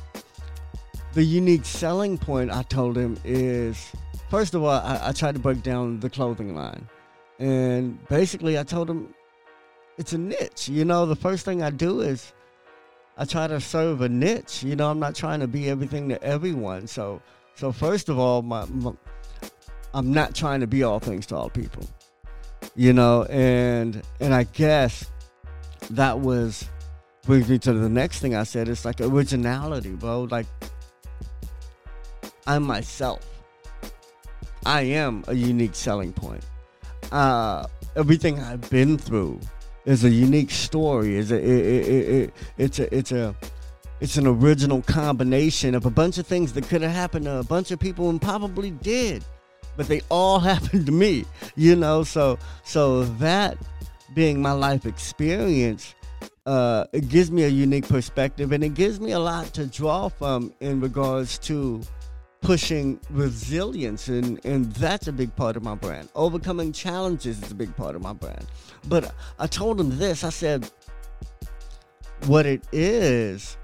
the 1.13 1.23
unique 1.23 1.65
selling 1.65 2.17
point 2.17 2.51
I 2.51 2.63
told 2.63 2.97
him 2.97 3.19
is 3.23 3.93
first 4.31 4.55
of 4.55 4.63
all 4.63 4.71
I, 4.71 5.01
I 5.09 5.13
tried 5.13 5.35
to 5.35 5.41
break 5.41 5.63
down 5.63 6.01
the 6.01 6.09
clothing 6.09 6.55
line, 6.55 6.89
and 7.39 7.99
basically 8.09 8.59
I 8.59 8.63
told 8.63 8.89
him 8.89 9.15
it's 9.99 10.15
a 10.15 10.19
niche. 10.19 10.69
You 10.69 10.85
know, 10.85 11.05
the 11.05 11.17
first 11.17 11.45
thing 11.45 11.63
I 11.63 11.71
do 11.71 12.01
is 12.01 12.33
I 13.19 13.25
try 13.25 13.47
to 13.47 13.61
serve 13.61 14.01
a 14.01 14.09
niche. 14.09 14.63
You 14.63 14.75
know, 14.75 14.91
I'm 14.91 15.01
not 15.01 15.15
trying 15.15 15.41
to 15.41 15.49
be 15.49 15.69
everything 15.69 16.09
to 16.09 16.23
everyone. 16.23 16.87
So 16.87 17.21
so 17.57 17.73
first 17.73 18.09
of 18.09 18.19
all, 18.19 18.41
my, 18.41 18.65
my 18.67 18.93
I'm 19.93 20.13
not 20.13 20.35
trying 20.35 20.61
to 20.61 20.67
be 20.67 20.83
all 20.83 21.01
things 21.01 21.27
to 21.27 21.37
all 21.37 21.51
people 21.51 21.87
you 22.75 22.93
know, 22.93 23.25
and 23.25 24.03
and 24.21 24.35
I 24.35 24.45
guess 24.45 25.11
that 25.91 26.21
was 26.21 26.69
brings 27.25 27.49
me 27.49 27.59
to 27.59 27.73
the 27.73 27.89
next 27.89 28.21
thing 28.21 28.35
I 28.35 28.45
said. 28.45 28.69
It's 28.69 28.85
like 28.85 29.01
originality, 29.01 29.91
bro. 29.91 30.23
Like 30.25 30.47
I'm 32.47 32.63
myself. 32.63 33.25
I 34.65 34.83
am 34.83 35.25
a 35.29 35.35
unique 35.35 35.75
selling 35.75 36.13
point. 36.13 36.45
Uh, 37.13 37.67
everything 37.97 38.41
I've 38.41 38.69
been 38.71 38.99
through 38.99 39.41
is 39.85 40.05
a 40.05 40.11
unique 40.11 40.51
story. 40.51 41.17
Is 41.17 41.33
a 41.33 41.37
it, 41.37 41.89
it, 41.89 42.09
it, 42.09 42.35
it's 42.59 42.79
a 42.79 42.95
it's 42.95 43.13
a 43.13 43.35
it's 44.01 44.17
an 44.17 44.27
original 44.27 44.83
combination 44.83 45.75
of 45.75 45.85
a 45.85 45.91
bunch 45.91 46.19
of 46.19 46.27
things 46.27 46.53
that 46.53 46.69
could 46.69 46.83
have 46.83 46.93
happened 46.93 47.25
to 47.25 47.37
a 47.37 47.45
bunch 47.45 47.71
of 47.71 47.81
people 47.81 48.11
and 48.11 48.23
probably 48.23 48.71
did 48.71 49.25
but 49.79 49.89
they 49.89 50.03
all 50.11 50.39
happened 50.53 50.85
to 50.85 50.93
me, 50.93 51.25
you 51.57 51.75
know. 51.75 52.03
So 52.03 52.39
so 52.65 53.05
that 53.05 53.57
being 54.15 54.43
my 54.43 54.53
life 54.53 54.85
experience, 54.85 55.95
uh, 56.45 56.85
it 56.93 57.09
gives 57.09 57.31
me 57.31 57.45
a 57.45 57.49
unique 57.49 57.89
perspective, 57.89 58.53
and 58.53 58.63
it 58.63 58.75
gives 58.75 59.01
me 59.01 59.13
a 59.13 59.19
lot 59.19 59.47
to 59.55 59.65
draw 59.67 60.09
from 60.09 60.53
in 60.61 60.83
regards 60.83 61.39
to 61.39 61.81
pushing 62.41 63.01
resilience 63.11 64.07
and 64.07 64.39
and 64.45 64.73
that's 64.75 65.09
a 65.09 65.13
big 65.13 65.35
part 65.35 65.57
of 65.57 65.63
my 65.63 65.75
brand. 65.75 66.09
Overcoming 66.15 66.73
challenges 66.73 67.43
is 67.43 67.51
a 67.51 67.55
big 67.55 67.75
part 67.75 67.97
of 67.97 68.03
my 68.03 68.13
brand. 68.13 68.47
But 68.87 69.13
i 69.39 69.47
told 69.47 69.81
him 69.81 69.99
this 69.99 70.23
i 70.23 70.31
said 70.31 70.71
what 72.27 72.47
it 72.47 72.63
is 72.73 73.57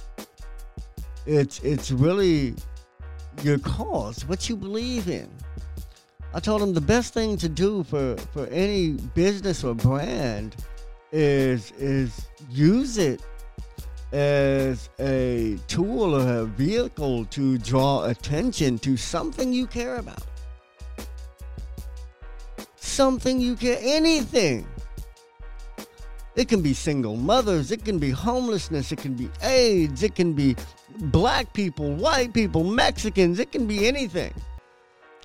it's 1.27 1.61
it's 1.61 1.91
really 1.93 2.55
your 3.43 3.59
cause 3.61 4.27
what 4.27 4.49
you 4.49 4.57
believe 4.57 5.09
in 5.09 5.31
I 6.37 6.41
told 6.41 6.63
him 6.63 6.75
the 6.75 6.81
best 6.81 7.15
thing 7.15 7.37
to 7.37 7.49
do 7.49 7.85
for, 7.85 8.17
for 8.33 8.47
any 8.49 8.91
business 9.15 9.63
or 9.63 9.73
brand 9.73 10.57
is 11.13 11.71
is 11.79 12.27
use 12.51 12.99
it 12.99 13.23
as 14.13 14.89
a 14.99 15.57
tool 15.69 16.17
or 16.17 16.39
a 16.41 16.45
vehicle 16.45 17.25
to 17.27 17.57
draw 17.59 18.07
attention 18.07 18.81
to 18.81 18.97
something 18.97 19.53
you 19.53 19.69
care 19.69 19.97
about. 19.97 20.25
Something 22.75 23.41
you 23.41 23.55
care 23.55 23.79
anything. 23.81 24.67
It 26.35 26.49
can 26.49 26.63
be 26.63 26.75
single 26.75 27.17
mothers, 27.17 27.71
it 27.71 27.85
can 27.85 28.01
be 28.01 28.11
homelessness, 28.11 28.91
it 28.91 28.99
can 28.99 29.15
be 29.15 29.31
AIDS, 29.41 30.03
it 30.03 30.17
can 30.17 30.33
be 30.33 30.57
black 30.99 31.53
people, 31.53 31.95
white 31.95 32.35
people, 32.35 32.65
Mexicans, 32.65 33.39
it 33.39 33.53
can 33.53 33.69
be 33.69 33.87
anything. 33.87 34.35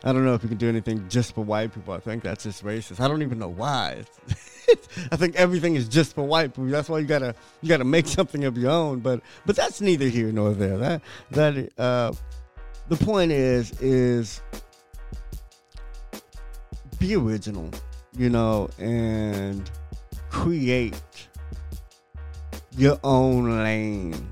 I 0.03 0.13
don't 0.13 0.23
know 0.23 0.33
if 0.33 0.43
you 0.43 0.49
can 0.49 0.57
do 0.57 0.69
anything 0.69 1.07
just 1.09 1.35
for 1.35 1.43
white 1.43 1.73
people. 1.73 1.93
I 1.93 1.99
think 1.99 2.23
that's 2.23 2.43
just 2.43 2.63
racist. 2.63 3.01
I 3.01 3.07
don't 3.07 3.21
even 3.21 3.37
know 3.37 3.49
why. 3.49 4.03
I 5.11 5.15
think 5.17 5.35
everything 5.35 5.75
is 5.75 5.89
just 5.89 6.15
for 6.15 6.23
white 6.23 6.51
people. 6.53 6.67
That's 6.67 6.87
why 6.87 6.99
you 6.99 7.05
gotta 7.05 7.35
you 7.61 7.67
gotta 7.67 7.83
make 7.83 8.07
something 8.07 8.45
of 8.45 8.57
your 8.57 8.71
own. 8.71 8.99
But 8.99 9.21
but 9.45 9.55
that's 9.55 9.81
neither 9.81 10.07
here 10.07 10.31
nor 10.31 10.53
there. 10.53 10.77
That 10.77 11.01
that 11.31 11.69
uh, 11.77 12.13
the 12.87 12.95
point 12.95 13.31
is 13.31 13.71
is 13.81 14.41
be 16.97 17.15
original, 17.15 17.69
you 18.17 18.29
know, 18.29 18.69
and 18.77 19.69
create 20.29 21.01
your 22.77 22.99
own 23.03 23.63
lane. 23.63 24.29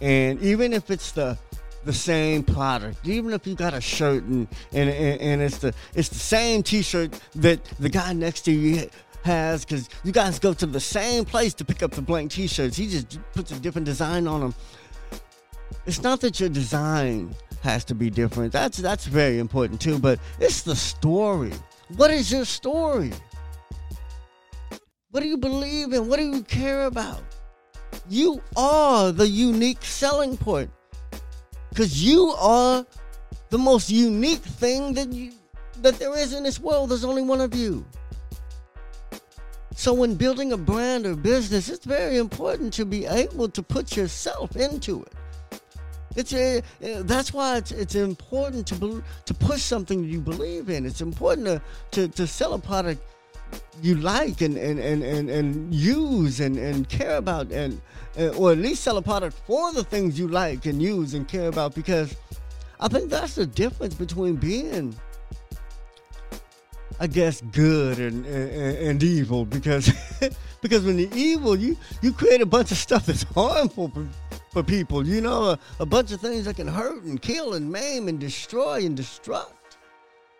And 0.00 0.40
even 0.42 0.72
if 0.72 0.90
it's 0.90 1.12
the 1.12 1.38
the 1.84 1.92
same 1.92 2.42
product. 2.42 3.06
Even 3.06 3.32
if 3.32 3.46
you 3.46 3.54
got 3.54 3.74
a 3.74 3.80
shirt 3.80 4.24
and, 4.24 4.48
and, 4.72 4.90
and, 4.90 5.42
it's 5.42 5.58
the 5.58 5.74
it's 5.94 6.08
the 6.08 6.18
same 6.18 6.62
T-shirt 6.62 7.20
that 7.36 7.64
the 7.78 7.88
guy 7.88 8.12
next 8.12 8.42
to 8.42 8.52
you 8.52 8.88
has, 9.22 9.64
because 9.64 9.88
you 10.04 10.12
guys 10.12 10.38
go 10.38 10.52
to 10.52 10.66
the 10.66 10.80
same 10.80 11.24
place 11.24 11.54
to 11.54 11.64
pick 11.64 11.82
up 11.82 11.92
the 11.92 12.02
blank 12.02 12.32
T-shirts. 12.32 12.76
He 12.76 12.88
just 12.88 13.18
puts 13.32 13.50
a 13.52 13.60
different 13.60 13.84
design 13.84 14.26
on 14.26 14.40
them. 14.40 14.54
It's 15.86 16.02
not 16.02 16.20
that 16.20 16.40
your 16.40 16.48
design 16.48 17.34
has 17.62 17.84
to 17.86 17.94
be 17.94 18.10
different. 18.10 18.52
That's 18.52 18.78
that's 18.78 19.06
very 19.06 19.38
important 19.38 19.80
too. 19.80 19.98
But 19.98 20.20
it's 20.38 20.62
the 20.62 20.76
story. 20.76 21.52
What 21.96 22.10
is 22.10 22.30
your 22.30 22.44
story? 22.44 23.12
What 25.10 25.22
do 25.22 25.28
you 25.28 25.38
believe 25.38 25.94
in? 25.94 26.06
What 26.08 26.18
do 26.18 26.24
you 26.24 26.42
care 26.42 26.84
about? 26.84 27.22
You 28.08 28.42
are 28.56 29.10
the 29.10 29.26
unique 29.26 29.82
selling 29.82 30.36
point. 30.36 30.70
Because 31.78 32.02
you 32.02 32.30
are 32.40 32.84
the 33.50 33.58
most 33.58 33.88
unique 33.88 34.42
thing 34.42 34.94
that 34.94 35.12
you 35.12 35.30
that 35.80 35.96
there 36.00 36.18
is 36.18 36.34
in 36.34 36.42
this 36.42 36.58
world. 36.58 36.90
There's 36.90 37.04
only 37.04 37.22
one 37.22 37.40
of 37.40 37.54
you. 37.54 37.86
So 39.76 39.94
when 39.94 40.16
building 40.16 40.52
a 40.52 40.56
brand 40.56 41.06
or 41.06 41.14
business, 41.14 41.68
it's 41.68 41.84
very 41.84 42.16
important 42.16 42.72
to 42.74 42.84
be 42.84 43.06
able 43.06 43.48
to 43.50 43.62
put 43.62 43.96
yourself 43.96 44.56
into 44.56 45.04
it. 45.04 45.12
It's 46.16 46.32
a, 46.32 46.64
that's 46.80 47.32
why 47.32 47.58
it's, 47.58 47.70
it's 47.70 47.94
important 47.94 48.66
to 48.66 49.04
to 49.26 49.34
push 49.34 49.62
something 49.62 50.02
you 50.02 50.20
believe 50.20 50.70
in. 50.70 50.84
It's 50.84 51.00
important 51.00 51.46
to, 51.46 51.62
to, 51.92 52.08
to 52.08 52.26
sell 52.26 52.54
a 52.54 52.58
product 52.58 53.00
you 53.82 53.96
like 53.96 54.40
and, 54.40 54.56
and, 54.56 54.78
and, 54.78 55.02
and, 55.02 55.30
and 55.30 55.74
use 55.74 56.40
and, 56.40 56.56
and 56.56 56.88
care 56.88 57.16
about 57.16 57.50
and 57.52 57.80
or 58.36 58.50
at 58.50 58.58
least 58.58 58.82
sell 58.82 58.96
a 58.96 59.02
product 59.02 59.36
for 59.46 59.72
the 59.72 59.84
things 59.84 60.18
you 60.18 60.26
like 60.26 60.66
and 60.66 60.82
use 60.82 61.14
and 61.14 61.28
care 61.28 61.48
about 61.48 61.74
because 61.74 62.16
I 62.80 62.88
think 62.88 63.10
that's 63.10 63.34
the 63.34 63.46
difference 63.46 63.94
between 63.94 64.36
being 64.36 64.94
I 67.00 67.06
guess 67.06 67.40
good 67.52 67.98
and, 68.00 68.26
and, 68.26 68.76
and 68.76 69.02
evil 69.02 69.44
because 69.44 69.92
because 70.60 70.84
when 70.84 70.98
you're 70.98 71.14
evil 71.14 71.56
you 71.56 71.76
you 72.02 72.12
create 72.12 72.40
a 72.40 72.46
bunch 72.46 72.72
of 72.72 72.76
stuff 72.76 73.06
that's 73.06 73.22
harmful 73.22 73.88
for, 73.90 74.08
for 74.52 74.62
people 74.64 75.06
you 75.06 75.20
know 75.20 75.50
a, 75.50 75.58
a 75.78 75.86
bunch 75.86 76.10
of 76.10 76.20
things 76.20 76.46
that 76.46 76.56
can 76.56 76.66
hurt 76.66 77.04
and 77.04 77.22
kill 77.22 77.54
and 77.54 77.70
maim 77.70 78.08
and 78.08 78.18
destroy 78.18 78.84
and 78.84 78.98
destruct 78.98 79.52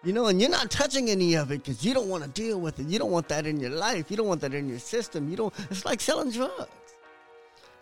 you 0.05 0.13
know, 0.13 0.27
and 0.27 0.41
you're 0.41 0.51
not 0.51 0.71
touching 0.71 1.11
any 1.11 1.35
of 1.35 1.51
it 1.51 1.65
because 1.65 1.85
you 1.85 1.93
don't 1.93 2.09
want 2.09 2.23
to 2.23 2.31
deal 2.31 2.61
with 2.61 2.79
it. 2.79 2.87
You 2.87 2.99
don't 2.99 3.11
want 3.11 3.29
that 3.29 3.47
in 3.47 3.59
your 3.59 3.71
life. 3.71 4.11
You 4.11 4.17
don't 4.17 4.29
want 4.29 4.41
that 4.43 4.55
in 4.55 4.69
your 4.69 4.79
system. 4.79 5.29
You 5.29 5.37
don't. 5.37 5.55
It's 5.71 5.85
like 5.85 6.01
selling 6.01 6.31
drugs. 6.31 6.69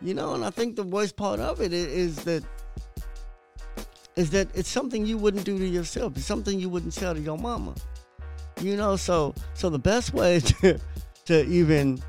You 0.00 0.14
know, 0.14 0.34
and 0.34 0.44
I 0.44 0.50
think 0.50 0.76
the 0.76 0.82
worst 0.82 1.16
part 1.16 1.40
of 1.40 1.60
it 1.60 1.72
is, 1.72 2.16
that 2.24 2.44
is 4.14 4.30
that 4.30 4.48
it's 4.54 4.68
something 4.68 5.04
you 5.04 5.18
wouldn't 5.18 5.44
do 5.44 5.58
to 5.58 5.66
yourself. 5.66 6.16
It's 6.16 6.26
something 6.26 6.58
you 6.58 6.68
wouldn't 6.70 6.94
sell 6.94 7.14
to 7.14 7.20
your 7.20 7.38
mama. 7.38 7.74
You 8.60 8.76
know, 8.76 8.96
so 8.96 9.34
so 9.54 9.68
the 9.68 9.78
best 9.78 10.14
way 10.14 10.40
to 10.60 10.80
to 11.26 11.46
even 11.46 12.02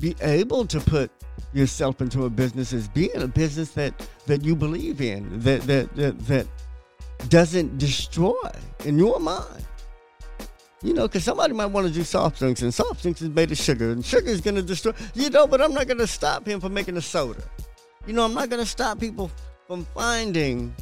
be 0.00 0.14
able 0.20 0.66
to 0.66 0.80
put 0.80 1.10
yourself 1.52 2.00
into 2.00 2.24
a 2.24 2.30
business 2.30 2.72
is 2.72 2.86
being 2.88 3.16
a 3.16 3.26
business 3.26 3.72
that 3.72 4.08
that 4.26 4.44
you 4.44 4.54
believe 4.54 5.00
in, 5.00 5.40
that 5.40 5.62
that 5.62 5.94
that, 5.96 6.18
that 6.26 6.46
doesn't 7.28 7.78
destroy 7.78 8.50
in 8.84 8.98
your 8.98 9.18
mind. 9.18 9.64
You 10.80 10.94
know, 10.94 11.08
because 11.08 11.24
somebody 11.24 11.54
might 11.54 11.66
want 11.66 11.88
to 11.88 11.92
do 11.92 12.04
soft 12.04 12.38
drinks, 12.38 12.62
and 12.62 12.72
soft 12.72 13.02
drinks 13.02 13.20
is 13.20 13.30
made 13.30 13.50
of 13.50 13.58
sugar, 13.58 13.90
and 13.90 14.04
sugar 14.04 14.28
is 14.28 14.40
going 14.40 14.54
to 14.54 14.62
destroy. 14.62 14.92
You 15.14 15.28
know, 15.28 15.46
but 15.46 15.60
I'm 15.60 15.74
not 15.74 15.88
going 15.88 15.98
to 15.98 16.06
stop 16.06 16.46
him 16.46 16.60
from 16.60 16.72
making 16.72 16.96
a 16.96 17.02
soda. 17.02 17.42
You 18.06 18.12
know, 18.12 18.24
I'm 18.24 18.34
not 18.34 18.48
going 18.48 18.62
to 18.62 18.68
stop 18.68 19.00
people 19.00 19.30
from 19.66 19.84
finding 19.86 20.72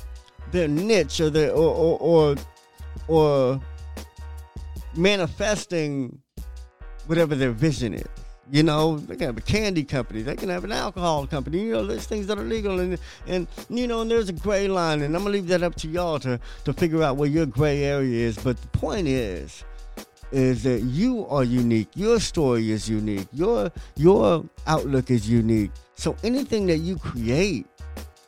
their 0.53 0.69
niche 0.69 1.21
or 1.21 1.31
their 1.31 1.51
or 1.51 1.75
or 1.75 1.99
or, 1.99 2.37
or 3.09 3.61
manifesting 4.95 6.19
whatever 7.07 7.35
their 7.35 7.53
vision 7.53 7.95
is. 7.95 8.26
You 8.51 8.63
know, 8.63 8.99
they 8.99 9.17
can 9.17 9.27
have 9.27 9.39
a 9.39 9.41
candy 9.41 9.83
company, 9.83 10.23
they 10.23 10.37
can 10.37 10.49
have 10.51 10.63
an 10.63 10.73
alcohol 10.73 11.27
company. 11.27 11.63
You 11.63 11.73
know, 11.73 11.87
there's 11.87 12.07
things 12.07 12.29
that 12.29 12.39
are 12.39 12.45
legal, 12.45 12.79
and 12.79 12.99
and 13.27 13.49
you 13.69 13.89
know, 13.89 14.03
and 14.03 14.11
there's 14.11 14.29
a 14.29 14.33
gray 14.33 14.69
line, 14.69 15.03
and 15.03 15.17
I'm 15.17 15.23
gonna 15.23 15.33
leave 15.33 15.49
that 15.49 15.63
up 15.63 15.75
to 15.77 15.89
y'all 15.89 16.21
to 16.21 16.39
to 16.65 16.73
figure 16.73 17.03
out 17.03 17.17
where 17.17 17.29
your 17.29 17.47
gray 17.47 17.83
area 17.83 18.27
is. 18.27 18.39
But 18.39 18.61
the 18.61 18.69
point 18.69 19.09
is, 19.09 19.65
is 20.31 20.63
that 20.63 20.83
you 20.83 21.27
are 21.27 21.45
unique. 21.45 21.89
Your 21.95 22.21
story 22.21 22.71
is 22.71 22.89
unique. 22.89 23.27
Your 23.33 23.73
your 23.97 24.45
outlook 24.67 25.11
is 25.11 25.29
unique. 25.29 25.73
So 25.97 26.17
anything 26.23 26.67
that 26.67 26.79
you 26.79 26.99
create 26.99 27.67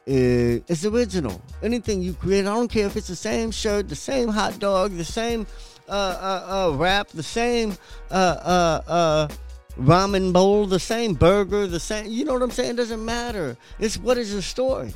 is, 0.07 0.63
is 0.69 0.87
original. 0.87 1.41
Anything 1.63 2.03
you 2.03 2.15
create, 2.15 2.41
I 2.41 2.55
don't 2.55 2.69
care 2.69 2.87
if 2.87 2.97
it's 2.97 3.09
the 3.09 3.17
same 3.17 3.51
shirt, 3.51 3.89
the 3.89 3.97
same 3.97 4.29
hot 4.29 4.59
dog, 4.59 4.97
the 4.97 5.05
same 5.05 5.47
uh, 5.89 5.93
uh, 5.93 6.71
uh, 6.73 6.77
wrap, 6.77 7.09
the 7.09 7.23
same 7.23 7.77
uh, 8.11 8.15
uh, 8.15 8.83
uh, 8.89 9.29
ramen 9.79 10.33
bowl, 10.33 10.67
the 10.67 10.81
same 10.81 11.15
burger, 11.15 11.67
the 11.67 11.81
same. 11.81 12.11
You 12.11 12.25
know 12.25 12.35
what 12.35 12.43
I'm 12.43 12.51
saying? 12.51 12.73
It 12.73 12.77
doesn't 12.77 13.05
matter. 13.05 13.57
It's 13.79 13.97
what 13.97 14.19
is 14.19 14.33
your 14.33 14.43
story? 14.43 14.93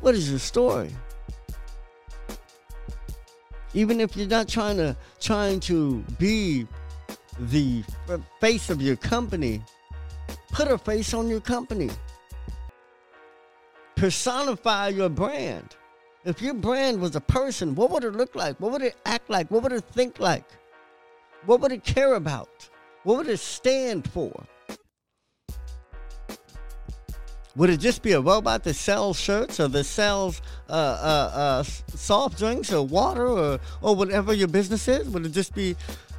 What 0.00 0.14
is 0.14 0.30
your 0.30 0.38
story? 0.38 0.94
Even 3.74 4.00
if 4.00 4.16
you're 4.16 4.28
not 4.28 4.48
trying 4.48 4.76
to 4.76 4.96
trying 5.20 5.60
to 5.60 6.04
be 6.18 6.66
the 7.38 7.82
face 8.40 8.70
of 8.70 8.80
your 8.80 8.96
company, 8.96 9.62
put 10.52 10.68
a 10.68 10.78
face 10.78 11.12
on 11.12 11.28
your 11.28 11.40
company. 11.40 11.90
Personify 13.96 14.88
your 14.88 15.08
brand. 15.08 15.76
If 16.24 16.40
your 16.40 16.54
brand 16.54 17.00
was 17.00 17.16
a 17.16 17.20
person, 17.20 17.74
what 17.74 17.90
would 17.90 18.04
it 18.04 18.12
look 18.12 18.34
like? 18.34 18.60
What 18.60 18.72
would 18.72 18.82
it 18.82 18.96
act 19.04 19.28
like? 19.28 19.50
What 19.50 19.62
would 19.64 19.72
it 19.72 19.84
think 19.92 20.20
like? 20.20 20.44
What 21.46 21.60
would 21.60 21.72
it 21.72 21.84
care 21.84 22.14
about? 22.14 22.68
What 23.08 23.16
would 23.16 23.28
it 23.28 23.38
stand 23.38 24.06
for? 24.10 24.44
Would 27.56 27.70
it 27.70 27.80
just 27.80 28.02
be 28.02 28.12
a 28.12 28.20
robot 28.20 28.64
that 28.64 28.74
sells 28.74 29.18
shirts 29.18 29.58
or 29.58 29.68
that 29.68 29.84
sells 29.84 30.42
uh, 30.68 30.72
uh, 30.72 31.30
uh, 31.34 31.62
soft 31.62 32.36
drinks 32.36 32.70
or 32.70 32.86
water 32.86 33.26
or, 33.26 33.60
or 33.80 33.96
whatever 33.96 34.34
your 34.34 34.48
business 34.48 34.86
is? 34.88 35.08
Would 35.08 35.24
it 35.24 35.30
just 35.30 35.54
be 35.54 35.74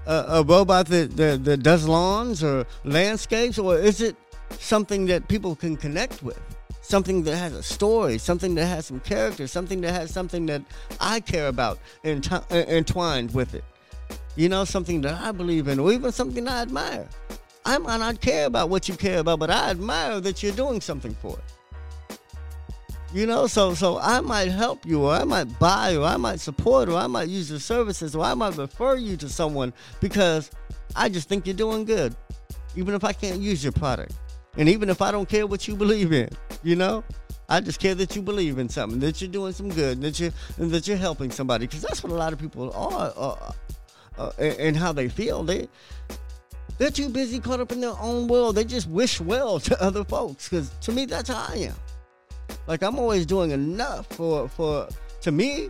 a, 0.07 0.25
a 0.29 0.43
robot 0.43 0.87
that, 0.87 1.15
that, 1.15 1.45
that 1.45 1.57
does 1.61 1.87
lawns 1.87 2.43
or 2.43 2.65
landscapes? 2.83 3.59
Or 3.59 3.77
is 3.77 4.01
it 4.01 4.15
something 4.57 5.05
that 5.05 5.27
people 5.27 5.55
can 5.55 5.77
connect 5.77 6.23
with? 6.23 6.41
Something 6.81 7.21
that 7.25 7.37
has 7.37 7.53
a 7.53 7.61
story, 7.61 8.17
something 8.17 8.55
that 8.55 8.65
has 8.65 8.87
some 8.87 8.99
character, 9.01 9.45
something 9.45 9.79
that 9.81 9.91
has 9.91 10.09
something 10.09 10.47
that 10.47 10.63
I 10.99 11.19
care 11.19 11.49
about 11.49 11.77
entwined 12.03 13.35
with 13.35 13.53
it. 13.53 13.63
You 14.35 14.49
know, 14.49 14.63
something 14.63 15.01
that 15.01 15.19
I 15.21 15.31
believe 15.31 15.67
in, 15.67 15.79
or 15.79 15.91
even 15.91 16.11
something 16.11 16.47
I 16.47 16.61
admire. 16.61 17.07
I 17.65 17.77
might 17.77 17.97
not 17.97 18.21
care 18.21 18.45
about 18.45 18.69
what 18.69 18.87
you 18.87 18.95
care 18.95 19.19
about, 19.19 19.39
but 19.39 19.49
I 19.49 19.69
admire 19.69 20.19
that 20.21 20.41
you're 20.41 20.53
doing 20.53 20.81
something 20.81 21.13
for 21.15 21.37
it. 21.37 22.17
You 23.13 23.25
know, 23.25 23.47
so 23.47 23.73
so 23.73 23.97
I 23.97 24.21
might 24.21 24.49
help 24.49 24.85
you, 24.85 25.03
or 25.03 25.13
I 25.13 25.23
might 25.23 25.57
buy, 25.59 25.95
or 25.95 26.05
I 26.05 26.17
might 26.17 26.39
support, 26.39 26.89
or 26.89 26.95
I 26.95 27.07
might 27.07 27.27
use 27.27 27.49
your 27.49 27.59
services, 27.59 28.15
or 28.15 28.23
I 28.23 28.33
might 28.35 28.55
refer 28.55 28.95
you 28.95 29.17
to 29.17 29.27
someone 29.27 29.73
because 29.99 30.51
I 30.95 31.09
just 31.09 31.27
think 31.27 31.47
you're 31.47 31.55
doing 31.55 31.85
good, 31.85 32.15
even 32.75 32.93
if 32.93 33.03
I 33.03 33.13
can't 33.13 33.41
use 33.41 33.63
your 33.63 33.73
product, 33.73 34.13
and 34.57 34.69
even 34.69 34.89
if 34.89 35.01
I 35.01 35.11
don't 35.11 35.27
care 35.27 35.47
what 35.47 35.67
you 35.67 35.75
believe 35.75 36.13
in. 36.13 36.29
You 36.61 36.75
know, 36.75 37.03
I 37.49 37.61
just 37.61 37.79
care 37.79 37.95
that 37.95 38.15
you 38.15 38.21
believe 38.21 38.59
in 38.59 38.69
something, 38.69 38.99
that 38.99 39.21
you're 39.21 39.31
doing 39.31 39.53
some 39.53 39.69
good, 39.69 40.01
that 40.01 40.19
you 40.19 40.31
that 40.59 40.87
you're 40.87 40.97
helping 40.97 41.31
somebody, 41.31 41.65
because 41.65 41.81
that's 41.81 42.03
what 42.03 42.11
a 42.11 42.15
lot 42.15 42.31
of 42.31 42.37
people 42.37 42.71
are, 42.73 43.11
uh, 43.17 43.51
uh, 44.19 44.31
and 44.39 44.75
how 44.75 44.91
they 44.91 45.09
feel. 45.09 45.43
They 45.43 45.67
they're 46.77 46.91
too 46.91 47.09
busy 47.09 47.39
caught 47.39 47.59
up 47.59 47.71
in 47.71 47.81
their 47.81 47.97
own 47.99 48.27
world. 48.27 48.55
They 48.55 48.63
just 48.63 48.87
wish 48.87 49.19
well 49.19 49.59
to 49.67 49.81
other 49.81 50.03
folks. 50.03 50.49
Because 50.49 50.69
to 50.81 50.91
me, 50.91 51.05
that's 51.05 51.29
how 51.29 51.45
I 51.49 51.55
am. 51.57 51.75
Like 52.67 52.83
I'm 52.83 52.99
always 52.99 53.25
doing 53.25 53.51
enough 53.51 54.07
for 54.07 54.47
for 54.49 54.87
to 55.21 55.31
me, 55.31 55.69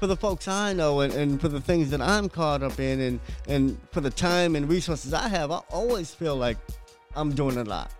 for 0.00 0.06
the 0.06 0.16
folks 0.16 0.48
I 0.48 0.72
know, 0.72 1.00
and, 1.00 1.12
and 1.14 1.40
for 1.40 1.48
the 1.48 1.60
things 1.60 1.90
that 1.90 2.00
I'm 2.00 2.28
caught 2.28 2.62
up 2.62 2.78
in, 2.80 3.00
and 3.00 3.20
and 3.48 3.78
for 3.92 4.00
the 4.00 4.10
time 4.10 4.56
and 4.56 4.68
resources 4.68 5.12
I 5.12 5.28
have. 5.28 5.50
I 5.50 5.60
always 5.70 6.14
feel 6.14 6.36
like 6.36 6.56
I'm 7.14 7.34
doing 7.34 7.58
a 7.58 7.64
lot. 7.64 7.92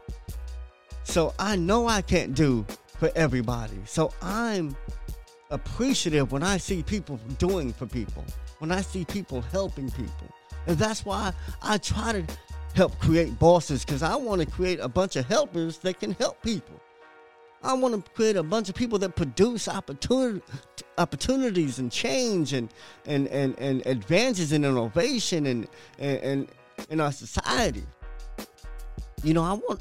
So 1.05 1.35
I 1.39 1.57
know 1.57 1.89
I 1.89 2.03
can't 2.03 2.35
do 2.35 2.67
for 2.99 3.11
everybody. 3.15 3.79
So 3.87 4.13
I'm 4.21 4.77
appreciative 5.51 6.33
when 6.33 6.43
I 6.43 6.59
see 6.59 6.83
people 6.83 7.19
doing 7.39 7.73
for 7.73 7.87
people, 7.87 8.25
when 8.59 8.73
I 8.73 8.81
see 8.81 9.05
people 9.05 9.41
helping 9.41 9.91
people. 9.91 10.29
And 10.67 10.77
that's 10.77 11.05
why 11.05 11.33
I 11.63 11.79
try 11.79 12.13
to 12.13 12.25
help 12.75 12.99
create 12.99 13.39
bosses 13.39 13.85
because 13.85 14.03
I 14.03 14.17
want 14.17 14.41
to 14.41 14.47
create 14.47 14.81
a 14.81 14.89
bunch 14.89 15.17
of 15.17 15.27
helpers 15.27 15.79
that 15.79 15.99
can 15.99 16.13
help 16.13 16.43
people. 16.43 16.81
I 17.63 17.73
want 17.75 18.05
to 18.05 18.11
create 18.13 18.37
a 18.37 18.43
bunch 18.43 18.69
of 18.69 18.75
people 18.75 18.99
that 19.01 19.17
produce 19.17 19.67
opportunity, 19.67 20.43
opportunities 20.97 21.79
and 21.79 21.91
change 21.91 22.53
and, 22.53 22.69
and, 23.07 23.27
and, 23.29 23.59
and 23.59 23.85
advances 23.87 24.53
in 24.53 24.65
innovation 24.65 25.47
and, 25.47 25.69
and, 25.99 26.19
and 26.21 26.49
in 26.91 27.01
our 27.01 27.11
society. 27.11 27.83
You 29.25 29.35
know, 29.35 29.43
I 29.43 29.55
want 29.55 29.81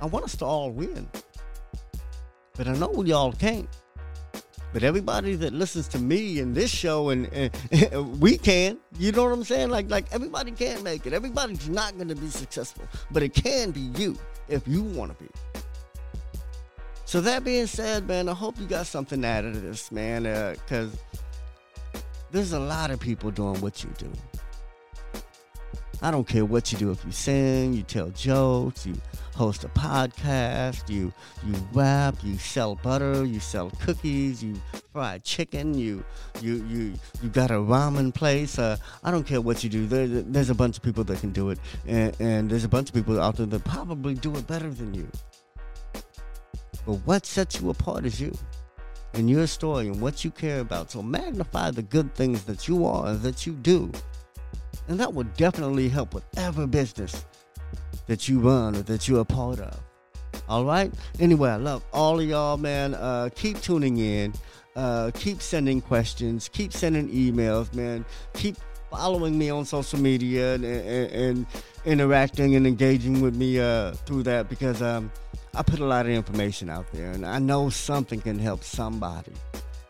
I 0.00 0.06
want 0.06 0.24
us 0.24 0.36
to 0.36 0.44
all 0.44 0.70
win. 0.70 1.08
But 2.56 2.68
I 2.68 2.74
know 2.74 3.02
y'all 3.04 3.32
can't. 3.32 3.68
But 4.74 4.82
everybody 4.82 5.36
that 5.36 5.52
listens 5.52 5.86
to 5.88 6.00
me 6.00 6.40
and 6.40 6.52
this 6.52 6.68
show 6.68 7.10
and, 7.10 7.32
and, 7.32 8.20
we 8.20 8.36
can, 8.36 8.76
you 8.98 9.12
know 9.12 9.22
what 9.22 9.32
I'm 9.32 9.44
saying? 9.44 9.70
Like 9.70 9.88
like 9.88 10.12
everybody 10.12 10.50
can 10.50 10.82
make 10.82 11.06
it. 11.06 11.12
Everybody's 11.12 11.68
not 11.68 11.94
going 11.94 12.08
to 12.08 12.16
be 12.16 12.28
successful, 12.28 12.84
but 13.12 13.22
it 13.22 13.34
can 13.34 13.70
be 13.70 13.92
you 13.96 14.18
if 14.48 14.66
you 14.66 14.82
want 14.82 15.16
to 15.16 15.24
be. 15.24 15.30
So 17.04 17.20
that 17.20 17.44
being 17.44 17.68
said, 17.68 18.08
man, 18.08 18.28
I 18.28 18.34
hope 18.34 18.58
you 18.58 18.66
got 18.66 18.86
something 18.86 19.24
out 19.24 19.44
of 19.44 19.62
this, 19.62 19.92
man, 19.92 20.24
because 20.24 20.92
uh, 20.92 22.00
there's 22.32 22.52
a 22.52 22.58
lot 22.58 22.90
of 22.90 22.98
people 22.98 23.30
doing 23.30 23.60
what 23.60 23.84
you 23.84 23.90
do. 23.96 24.10
I 26.02 26.10
don't 26.10 26.26
care 26.26 26.44
what 26.44 26.72
you 26.72 26.78
do. 26.78 26.90
If 26.90 27.04
you 27.04 27.12
sing, 27.12 27.72
you 27.72 27.82
tell 27.82 28.10
jokes, 28.10 28.86
you 28.86 28.94
host 29.34 29.64
a 29.64 29.68
podcast, 29.68 30.88
you 30.88 31.12
you 31.46 31.54
rap, 31.72 32.16
you 32.22 32.36
sell 32.38 32.74
butter, 32.76 33.24
you 33.24 33.40
sell 33.40 33.70
cookies, 33.80 34.42
you 34.42 34.54
fry 34.92 35.18
chicken, 35.18 35.74
you 35.74 36.04
you 36.40 36.64
you 36.68 36.94
you 37.22 37.28
got 37.28 37.50
a 37.50 37.54
ramen 37.54 38.14
place. 38.14 38.58
Uh, 38.58 38.76
I 39.02 39.10
don't 39.10 39.26
care 39.26 39.40
what 39.40 39.64
you 39.64 39.70
do. 39.70 39.86
There, 39.86 40.06
there's 40.06 40.50
a 40.50 40.54
bunch 40.54 40.76
of 40.76 40.82
people 40.82 41.04
that 41.04 41.20
can 41.20 41.30
do 41.30 41.50
it, 41.50 41.58
and, 41.86 42.18
and 42.20 42.50
there's 42.50 42.64
a 42.64 42.68
bunch 42.68 42.88
of 42.88 42.94
people 42.94 43.20
out 43.20 43.36
there 43.36 43.46
that 43.46 43.64
probably 43.64 44.14
do 44.14 44.34
it 44.36 44.46
better 44.46 44.70
than 44.70 44.94
you. 44.94 45.08
But 46.86 46.94
what 47.06 47.24
sets 47.24 47.60
you 47.60 47.70
apart 47.70 48.04
is 48.04 48.20
you 48.20 48.36
and 49.14 49.30
your 49.30 49.46
story 49.46 49.86
and 49.86 50.00
what 50.00 50.24
you 50.24 50.30
care 50.30 50.60
about. 50.60 50.90
So 50.90 51.02
magnify 51.02 51.70
the 51.70 51.82
good 51.82 52.14
things 52.14 52.44
that 52.44 52.68
you 52.68 52.84
are 52.84 53.06
and 53.06 53.22
that 53.22 53.46
you 53.46 53.52
do 53.54 53.90
and 54.88 54.98
that 55.00 55.12
will 55.12 55.26
definitely 55.36 55.88
help 55.88 56.14
whatever 56.14 56.66
business 56.66 57.24
that 58.06 58.28
you 58.28 58.40
run 58.40 58.76
or 58.76 58.82
that 58.82 59.08
you're 59.08 59.20
a 59.20 59.24
part 59.24 59.60
of. 59.60 59.80
All 60.48 60.64
right? 60.64 60.92
Anyway, 61.20 61.50
I 61.50 61.56
love 61.56 61.84
all 61.92 62.20
of 62.20 62.26
y'all, 62.26 62.56
man. 62.56 62.94
Uh, 62.94 63.30
keep 63.34 63.60
tuning 63.60 63.98
in. 63.98 64.34
Uh, 64.76 65.10
keep 65.14 65.40
sending 65.40 65.80
questions. 65.80 66.48
Keep 66.48 66.72
sending 66.72 67.08
emails, 67.08 67.72
man. 67.74 68.04
Keep 68.34 68.56
following 68.90 69.38
me 69.38 69.50
on 69.50 69.64
social 69.64 69.98
media 69.98 70.54
and, 70.54 70.64
and, 70.64 71.12
and 71.12 71.46
interacting 71.84 72.56
and 72.56 72.66
engaging 72.66 73.20
with 73.20 73.34
me 73.34 73.58
uh, 73.58 73.92
through 74.06 74.22
that 74.22 74.48
because 74.48 74.82
um, 74.82 75.10
I 75.54 75.62
put 75.62 75.80
a 75.80 75.84
lot 75.84 76.06
of 76.06 76.12
information 76.12 76.68
out 76.68 76.86
there 76.92 77.10
and 77.10 77.24
I 77.24 77.38
know 77.38 77.70
something 77.70 78.20
can 78.20 78.38
help 78.38 78.62
somebody 78.62 79.32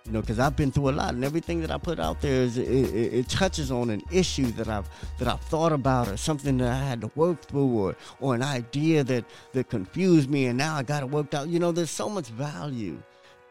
you 0.07 0.13
know 0.13 0.21
because 0.21 0.39
i've 0.39 0.57
been 0.57 0.71
through 0.71 0.91
a 0.91 0.93
lot 0.93 1.15
and 1.15 1.25
everything 1.25 1.61
that 1.61 1.71
i 1.71 1.79
put 1.79 1.99
out 1.99 2.21
there 2.21 2.43
is 2.43 2.59
it, 2.59 2.69
it, 2.69 3.15
it, 3.15 3.29
touches 3.29 3.71
on 3.71 3.91
an 3.91 4.03
issue 4.11 4.47
that 4.53 4.69
i've 4.69 4.89
that 5.19 5.29
i've 5.29 5.41
thought 5.43 5.73
about 5.73 6.09
or 6.09 6.17
something 6.17 6.59
that 6.59 6.71
i 6.71 6.77
had 6.77 7.01
to 7.01 7.11
work 7.15 7.41
through 7.43 7.67
or 7.67 7.97
or 8.21 8.35
an 8.35 8.43
idea 8.43 9.03
that 9.03 9.25
that 9.53 9.69
confused 9.69 10.29
me 10.29 10.47
and 10.47 10.59
now 10.59 10.75
i 10.77 10.83
got 10.83 11.03
it 11.03 11.09
worked 11.11 11.35
out. 11.35 11.49
You 11.49 11.59
know 11.59 11.73
there's 11.73 11.91
so 11.91 12.09
much 12.09 12.29
value 12.29 13.01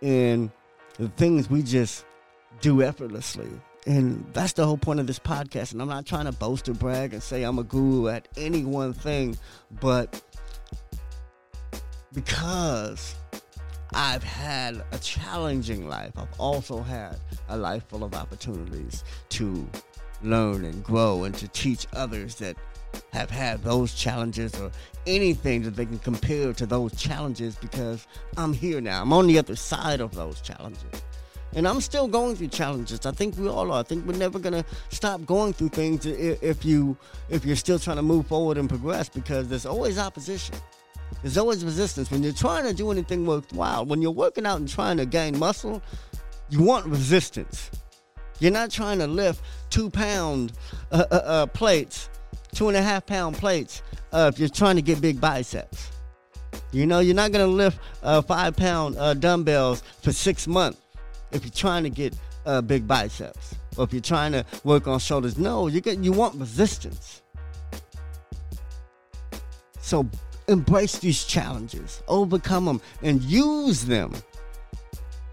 in 0.02 0.52
the 0.98 1.10
things 1.10 1.50
we 1.50 1.64
just 1.64 2.06
do 2.62 2.84
effortlessly. 2.84 3.50
And 3.86 4.26
that's 4.32 4.54
the 4.54 4.66
whole 4.66 4.78
point 4.78 5.00
of 5.00 5.08
this 5.08 5.20
podcast 5.20 5.74
and 5.74 5.82
i'm 5.82 5.90
not 5.90 6.06
trying 6.06 6.26
to 6.26 6.32
boast 6.32 6.70
or 6.70 6.74
brag 6.74 7.14
and 7.14 7.22
say 7.22 7.44
i'm 7.44 7.60
a 7.60 7.64
guru 7.64 8.08
at 8.08 8.28
any 8.38 8.64
one 8.64 8.94
thing 8.94 9.38
but 9.82 10.22
because 12.14 13.16
I've 13.96 14.24
had 14.24 14.84
a 14.92 14.98
challenging 14.98 15.88
life. 15.88 16.14
I've 16.18 16.40
also 16.40 16.82
had 16.82 17.18
a 17.50 17.58
life 17.58 17.84
full 17.88 18.04
of 18.04 18.16
opportunities 18.16 19.04
to 19.30 19.68
learn 20.24 20.66
and 20.66 20.84
grow 20.84 21.26
and 21.26 21.36
to 21.36 21.48
teach 21.50 21.86
others 21.94 22.36
that 22.36 22.56
have 23.12 23.30
had 23.30 23.64
those 23.64 23.94
challenges 23.94 24.60
or 24.60 24.72
anything 25.06 25.62
that 25.64 25.76
they 25.76 25.86
can 25.86 26.00
compare 26.00 26.54
to 26.54 26.66
those 26.66 26.96
challenges 26.96 27.56
because 27.56 28.08
I'm 28.38 28.54
here 28.54 28.82
now. 28.82 29.02
I'm 29.02 29.14
on 29.14 29.28
the 29.28 29.38
other 29.38 29.56
side 29.56 30.02
of 30.02 30.16
those 30.16 30.42
challenges. 30.42 31.04
And 31.56 31.68
I'm 31.68 31.82
still 31.82 32.08
going 32.08 32.36
through 32.36 32.48
challenges. 32.48 33.06
I 33.06 33.12
think 33.12 33.38
we 33.38 33.48
all 33.48 33.72
are. 33.72 33.82
I 33.82 33.84
think 33.84 34.08
we're 34.08 34.18
never 34.18 34.40
gonna 34.40 34.66
stop 34.90 35.24
going 35.26 35.54
through 35.54 35.70
things 35.70 36.04
if 36.08 36.66
you 36.66 36.98
if 37.30 37.46
you're 37.46 37.56
still 37.56 37.78
trying 37.78 37.98
to 37.98 38.02
move 38.02 38.26
forward 38.26 38.58
and 38.58 38.68
progress 38.68 39.08
because 39.08 39.50
there's 39.50 39.68
always 39.68 40.00
opposition. 40.00 40.56
There's 41.22 41.38
always 41.38 41.64
resistance 41.64 42.12
when 42.12 42.24
you're 42.24 42.34
trying 42.34 42.66
to 42.66 42.74
do 42.74 42.92
anything 42.92 43.26
worthwhile. 43.26 43.86
When 43.86 44.02
you're 44.02 44.12
working 44.12 44.46
out 44.46 44.60
and 44.60 44.68
trying 44.68 44.98
to 44.98 45.06
gain 45.06 45.38
muscle, 45.38 45.82
you 46.50 46.62
want 46.62 46.86
resistance. 46.86 47.72
You're 48.40 48.52
not 48.52 48.72
trying 48.72 49.00
to 49.00 49.08
lift 49.08 49.42
two 49.70 49.90
pound 49.90 50.54
uh, 50.92 51.06
uh, 51.12 51.16
uh, 51.16 51.46
plates, 51.48 52.10
two 52.54 52.68
and 52.68 52.76
a 52.76 52.82
half 52.82 53.06
pound 53.06 53.38
plates, 53.38 53.82
uh, 54.12 54.30
if 54.34 54.40
you're 54.40 54.50
trying 54.50 54.76
to 54.76 54.82
get 54.82 55.00
big 55.02 55.22
biceps. 55.22 55.92
You 56.72 56.86
know, 56.86 57.00
you're 57.00 57.16
not 57.16 57.32
going 57.32 57.46
to 57.46 57.52
lift 57.52 57.80
uh, 58.02 58.22
five 58.22 58.56
pound 58.56 58.98
uh, 58.98 59.14
dumbbells 59.14 59.84
for 60.02 60.12
six 60.12 60.48
months 60.48 60.80
if 61.32 61.44
you're 61.44 61.52
trying 61.52 61.84
to 61.84 61.90
get 61.90 62.16
big 62.68 62.88
biceps 62.88 63.56
or 63.78 63.86
if 63.86 63.94
you're 63.94 64.02
trying 64.02 64.34
to 64.34 64.46
work 64.64 64.88
on 64.88 65.00
shoulders. 65.00 65.38
No, 65.38 65.68
you 65.68 65.82
get 65.82 66.00
you 66.00 66.12
want 66.12 66.36
resistance. 66.36 67.22
So 69.80 70.10
embrace 70.48 71.00
these 71.00 71.24
challenges, 71.24 72.04
overcome 72.08 72.66
them, 72.66 72.82
and 73.02 73.22
use 73.22 73.86
them 73.86 74.14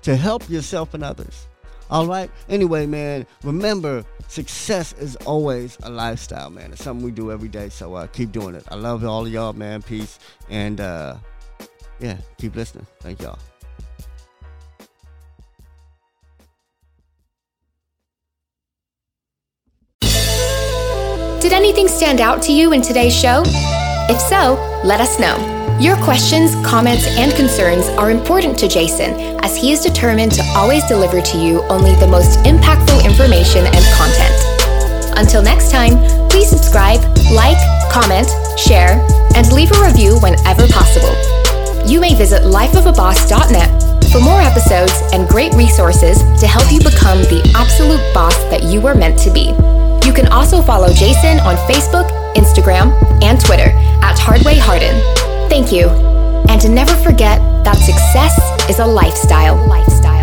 to 0.03 0.16
help 0.16 0.49
yourself 0.49 0.94
and 0.94 1.05
others. 1.05 1.46
All 1.90 2.07
right. 2.07 2.31
Anyway, 2.49 2.87
man, 2.87 3.27
remember 3.42 4.05
success 4.29 4.92
is 4.92 5.16
always 5.16 5.77
a 5.83 5.90
lifestyle, 5.90 6.49
man. 6.49 6.73
It's 6.73 6.85
something 6.85 7.05
we 7.05 7.11
do 7.11 7.33
every 7.33 7.49
day. 7.49 7.68
So 7.68 7.94
uh, 7.94 8.07
keep 8.07 8.31
doing 8.31 8.55
it. 8.55 8.64
I 8.70 8.77
love 8.77 9.05
all 9.05 9.27
of 9.27 9.33
y'all, 9.33 9.53
man. 9.53 9.83
Peace. 9.83 10.20
And 10.49 10.81
uh, 10.81 11.16
yeah, 11.99 12.18
keep 12.38 12.55
listening. 12.55 12.87
Thank 13.01 13.20
y'all. 13.23 13.38
Did 21.40 21.55
anything 21.55 21.88
stand 21.88 22.20
out 22.20 22.42
to 22.42 22.53
you 22.53 22.73
in 22.73 22.83
today's 22.83 23.18
show? 23.18 23.42
If 24.11 24.20
so, 24.20 24.59
let 24.83 25.01
us 25.01 25.20
know. 25.20 25.38
Your 25.79 25.94
questions, 26.03 26.57
comments, 26.66 27.07
and 27.16 27.31
concerns 27.35 27.87
are 27.90 28.11
important 28.11 28.59
to 28.59 28.66
Jason 28.66 29.14
as 29.44 29.57
he 29.57 29.70
is 29.70 29.85
determined 29.85 30.33
to 30.33 30.42
always 30.57 30.85
deliver 30.88 31.23
to 31.23 31.38
you 31.38 31.62
only 31.70 31.94
the 31.94 32.09
most 32.09 32.40
impactful 32.40 33.05
information 33.05 33.64
and 33.66 33.85
content. 33.94 35.14
Until 35.16 35.44
next 35.44 35.70
time, 35.70 35.94
please 36.29 36.51
subscribe, 36.51 36.99
like, 37.31 37.57
comment, 37.92 38.27
share, 38.59 38.99
and 39.37 39.46
leave 39.53 39.70
a 39.70 39.81
review 39.81 40.18
whenever 40.18 40.66
possible. 40.66 41.14
You 41.87 42.01
may 42.01 42.16
visit 42.16 42.42
lifeofaboss.net 42.42 44.11
for 44.11 44.18
more 44.18 44.40
episodes 44.42 44.92
and 45.14 45.29
great 45.29 45.55
resources 45.55 46.18
to 46.40 46.49
help 46.49 46.66
you 46.73 46.81
become 46.81 47.23
the 47.31 47.46
absolute 47.55 48.03
boss 48.12 48.35
that 48.51 48.64
you 48.64 48.81
were 48.81 48.96
meant 48.96 49.20
to 49.20 49.31
be. 49.31 49.55
You 50.05 50.12
can 50.12 50.27
also 50.33 50.61
follow 50.61 50.88
Jason 50.88 51.38
on 51.46 51.55
Facebook, 51.70 52.11
Instagram, 52.35 52.90
and 53.23 53.40
Twitter 53.40 53.70
at 54.03 54.19
Hardway 54.19 54.59
Hardin. 54.59 54.99
Thank 55.49 55.73
you. 55.73 55.89
And 56.49 56.61
to 56.61 56.69
never 56.69 56.95
forget 56.97 57.39
that 57.65 57.77
success 57.77 58.35
is 58.69 58.79
a 58.79 58.87
lifestyle. 58.87 59.57
Lifestyle. 59.67 60.20